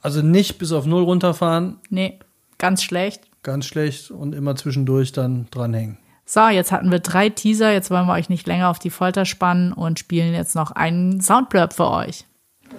Also 0.02 0.22
nicht 0.22 0.58
bis 0.58 0.72
auf 0.72 0.86
Null 0.86 1.02
runterfahren, 1.02 1.78
Nee, 1.90 2.18
ganz 2.58 2.82
schlecht. 2.82 3.22
ganz 3.42 3.66
schlecht 3.66 4.10
und 4.10 4.34
immer 4.34 4.56
zwischendurch 4.56 5.12
dann 5.12 5.46
dranhängen. 5.50 5.98
So, 6.24 6.48
jetzt 6.48 6.72
hatten 6.72 6.90
wir 6.90 7.00
drei 7.00 7.28
Teaser, 7.28 7.72
jetzt 7.72 7.90
wollen 7.90 8.06
wir 8.06 8.14
euch 8.14 8.30
nicht 8.30 8.46
länger 8.46 8.70
auf 8.70 8.78
die 8.78 8.90
Folter 8.90 9.26
spannen 9.26 9.72
und 9.72 9.98
spielen 9.98 10.32
jetzt 10.32 10.54
noch 10.54 10.70
einen 10.70 11.20
Soundblurb 11.20 11.72
für 11.72 11.90
euch. 11.90 12.24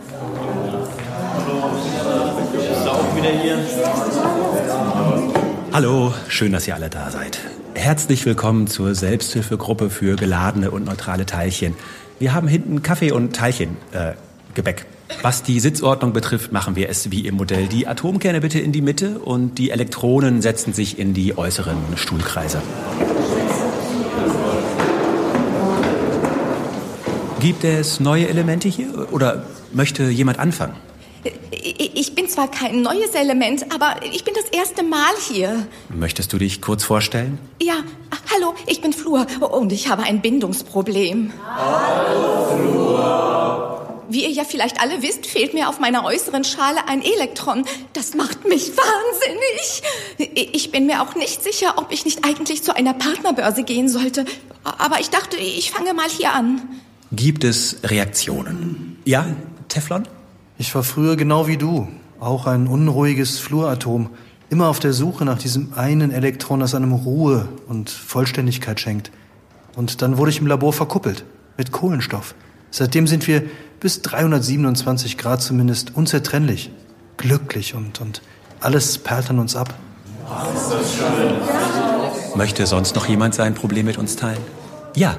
Hallo, 0.10 0.88
schön, 6.28 6.52
dass 6.52 6.68
ihr 6.68 6.76
alle 6.76 6.90
da 6.90 7.10
seid. 7.10 7.40
Herzlich 7.76 8.26
willkommen 8.26 8.68
zur 8.68 8.94
Selbsthilfegruppe 8.94 9.90
für 9.90 10.18
geladene 10.18 10.70
und 10.70 10.84
neutrale 10.84 11.26
Teilchen. 11.26 11.76
Wir 12.20 12.34
haben 12.34 12.50
hinten 12.50 12.84
Kaffee 12.84 13.12
und 13.12 13.34
Teilchen, 13.34 13.78
äh, 13.94 14.12
Gebäck. 14.54 14.86
Was 15.22 15.44
die 15.44 15.62
Sitzordnung 15.62 16.12
betrifft, 16.12 16.52
machen 16.52 16.76
wir 16.76 16.90
es 16.90 17.10
wie 17.10 17.26
im 17.26 17.36
Modell. 17.36 17.68
Die 17.68 17.88
Atomkerne 17.88 18.42
bitte 18.42 18.60
in 18.60 18.74
die 18.74 18.82
Mitte 18.82 19.20
und 19.20 19.60
die 19.60 19.72
Elektronen 19.72 20.42
setzen 20.42 20.74
sich 20.74 21.00
in 21.00 21.14
die 21.14 21.38
äußeren 21.38 21.78
Stuhlkreise. 21.96 22.62
Gibt 27.40 27.64
es 27.64 28.02
neue 28.02 28.28
Elemente 28.28 28.68
hier 28.68 29.08
oder 29.14 29.46
möchte 29.74 30.04
jemand 30.10 30.38
anfangen? 30.38 30.76
Ich 31.52 32.14
bin 32.14 32.21
zwar 32.42 32.50
kein 32.50 32.82
neues 32.82 33.12
Element, 33.12 33.66
aber 33.72 33.98
ich 34.04 34.24
bin 34.24 34.34
das 34.34 34.46
erste 34.46 34.82
Mal 34.82 35.14
hier. 35.30 35.68
Möchtest 35.90 36.34
du 36.34 36.40
dich 36.40 36.60
kurz 36.60 36.84
vorstellen? 36.84 37.38
Ja, 37.62 37.76
hallo, 38.34 38.56
ich 38.66 38.82
bin 38.82 38.94
Flur 38.94 39.28
und 39.52 39.72
ich 39.72 39.90
habe 39.90 40.04
ein 40.04 40.22
Bindungsproblem. 40.22 41.34
Hallo, 41.46 42.58
Flur. 42.58 44.06
Wie 44.10 44.24
ihr 44.24 44.32
ja 44.32 44.44
vielleicht 44.44 44.82
alle 44.82 45.04
wisst, 45.04 45.28
fehlt 45.28 45.54
mir 45.54 45.70
auf 45.70 45.80
meiner 45.80 46.04
äußeren 46.04 46.44
Schale 46.44 46.88
ein 46.88 47.04
Elektron. 47.04 47.64
Das 47.94 48.16
macht 48.16 48.48
mich 48.48 48.72
wahnsinnig. 48.76 49.84
Ich 50.54 50.72
bin 50.72 50.88
mir 50.88 51.04
auch 51.04 51.14
nicht 51.14 51.44
sicher, 51.44 51.76
ob 51.78 51.92
ich 51.92 52.06
nicht 52.06 52.26
eigentlich 52.26 52.64
zu 52.64 52.76
einer 52.76 52.96
Partnerbörse 52.96 53.64
gehen 53.64 53.88
sollte. 53.88 54.26
Aber 54.64 55.00
ich 55.00 55.12
dachte, 55.12 55.38
ich 55.38 55.70
fange 55.70 55.94
mal 55.94 56.10
hier 56.10 56.34
an. 56.34 56.62
Gibt 57.12 57.44
es 57.44 57.78
Reaktionen? 57.84 59.00
Ja, 59.06 59.28
Teflon? 59.68 60.08
Ich 60.58 60.74
war 60.74 60.84
früher 60.84 61.16
genau 61.16 61.48
wie 61.48 61.58
du, 61.58 61.88
auch 62.22 62.46
ein 62.46 62.68
unruhiges 62.68 63.40
Fluoratom, 63.40 64.12
immer 64.50 64.68
auf 64.68 64.80
der 64.80 64.94
Suche 64.94 65.26
nach 65.26 65.40
diesem 65.40 65.74
einen 65.76 66.12
Elektron, 66.12 66.60
das 66.60 66.76
einem 66.76 66.94
Ruhe 66.94 67.50
und 67.68 67.90
Vollständigkeit 67.90 68.80
schenkt. 68.80 69.12
Und 69.76 70.02
dann 70.02 70.18
wurde 70.18 70.32
ich 70.32 70.40
im 70.40 70.48
Labor 70.48 70.72
verkuppelt 70.72 71.26
mit 71.58 71.72
Kohlenstoff. 71.72 72.36
Seitdem 72.70 73.08
sind 73.08 73.28
wir 73.28 73.44
bis 73.80 74.02
327 74.02 75.18
Grad 75.18 75.42
zumindest 75.42 75.96
unzertrennlich, 75.96 76.72
glücklich 77.18 77.74
und, 77.74 78.00
und 78.00 78.22
alles 78.60 79.00
perlt 79.00 79.30
an 79.30 79.40
uns 79.40 79.56
ab. 79.56 79.74
Möchte 82.36 82.66
sonst 82.68 82.96
noch 82.96 83.08
jemand 83.08 83.34
sein 83.34 83.56
Problem 83.56 83.88
mit 83.88 83.98
uns 83.98 84.16
teilen? 84.16 84.42
Ja, 84.96 85.18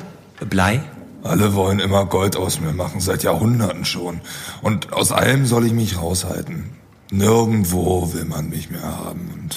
Blei? 0.48 0.82
Alle 1.24 1.54
wollen 1.54 1.78
immer 1.78 2.06
Gold 2.06 2.36
aus 2.36 2.60
mir 2.60 2.72
machen, 2.72 3.00
seit 3.00 3.22
Jahrhunderten 3.22 3.84
schon. 3.84 4.20
Und 4.60 4.92
aus 4.92 5.12
allem 5.12 5.46
soll 5.46 5.66
ich 5.66 5.72
mich 5.72 6.00
raushalten. 6.00 6.81
Nirgendwo 7.12 8.14
will 8.14 8.24
man 8.24 8.48
mich 8.48 8.70
mehr 8.70 8.82
haben. 8.82 9.30
Und 9.34 9.56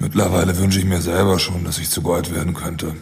mittlerweile 0.00 0.58
wünsche 0.58 0.80
ich 0.80 0.84
mir 0.84 1.00
selber 1.00 1.38
schon, 1.38 1.62
dass 1.62 1.78
ich 1.78 1.88
zu 1.88 2.02
Gold 2.02 2.34
werden 2.34 2.52
könnte. 2.52 2.96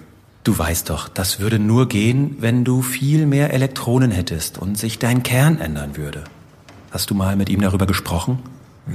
Du 0.44 0.56
weißt 0.56 0.90
doch, 0.90 1.08
das 1.08 1.40
würde 1.40 1.58
nur 1.58 1.88
gehen, 1.88 2.36
wenn 2.40 2.64
du 2.64 2.82
viel 2.82 3.26
mehr 3.26 3.54
Elektronen 3.54 4.10
hättest 4.10 4.58
und 4.58 4.76
sich 4.76 4.98
dein 4.98 5.22
Kern 5.22 5.58
ändern 5.58 5.96
würde. 5.96 6.24
Hast 6.90 7.08
du 7.08 7.14
mal 7.14 7.34
mit 7.34 7.48
ihm 7.48 7.62
darüber 7.62 7.86
gesprochen? 7.86 8.40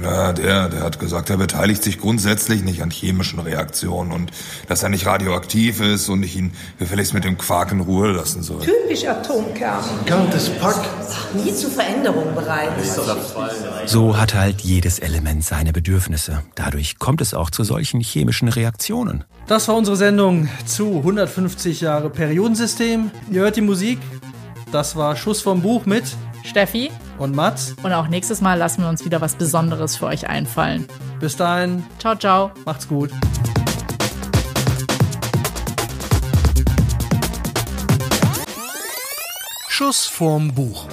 Ja, 0.02 0.32
der, 0.32 0.68
der 0.68 0.80
hat 0.80 0.98
gesagt, 0.98 1.30
er 1.30 1.36
beteiligt 1.36 1.82
sich 1.82 2.00
grundsätzlich 2.00 2.62
nicht 2.62 2.82
an 2.82 2.90
chemischen 2.90 3.38
Reaktionen 3.38 4.12
und 4.12 4.30
dass 4.68 4.82
er 4.82 4.88
nicht 4.88 5.06
radioaktiv 5.06 5.80
ist 5.80 6.08
und 6.08 6.22
ich 6.22 6.36
ihn 6.36 6.52
gefälligst 6.78 7.14
mit 7.14 7.24
dem 7.24 7.38
Quark 7.38 7.72
in 7.72 7.80
Ruhe 7.80 8.10
lassen 8.10 8.42
soll. 8.42 8.60
Typisch 8.60 9.06
Atomkern. 9.06 9.84
Gantes 10.06 10.48
Pack. 10.58 10.84
Nie 11.34 11.54
zu 11.54 11.70
Veränderung 11.70 12.34
bereit. 12.34 12.70
So 13.86 14.16
hat 14.16 14.34
halt 14.34 14.60
jedes 14.62 14.98
Element 14.98 15.44
seine 15.44 15.72
Bedürfnisse. 15.72 16.42
Dadurch 16.54 16.98
kommt 16.98 17.20
es 17.20 17.34
auch 17.34 17.50
zu 17.50 17.64
solchen 17.64 18.00
chemischen 18.00 18.48
Reaktionen. 18.48 19.24
Das 19.46 19.68
war 19.68 19.76
unsere 19.76 19.96
Sendung 19.96 20.48
zu 20.66 20.98
150 20.98 21.80
Jahre 21.80 22.10
Periodensystem. 22.10 23.10
Ihr 23.30 23.42
hört 23.42 23.56
die 23.56 23.60
Musik. 23.60 23.98
Das 24.72 24.96
war 24.96 25.14
Schuss 25.14 25.40
vom 25.40 25.62
Buch 25.62 25.86
mit 25.86 26.04
Steffi, 26.42 26.90
und 27.18 27.34
Mats. 27.34 27.74
und 27.82 27.92
auch 27.92 28.08
nächstes 28.08 28.40
Mal 28.40 28.54
lassen 28.58 28.82
wir 28.82 28.88
uns 28.88 29.04
wieder 29.04 29.20
was 29.20 29.34
Besonderes 29.36 29.96
für 29.96 30.06
euch 30.06 30.28
einfallen. 30.28 30.86
Bis 31.20 31.36
dahin, 31.36 31.84
Ciao, 31.98 32.14
ciao. 32.16 32.50
macht's 32.64 32.88
gut. 32.88 33.10
Schuss 39.68 40.06
vorm 40.06 40.54
Buch. 40.54 40.86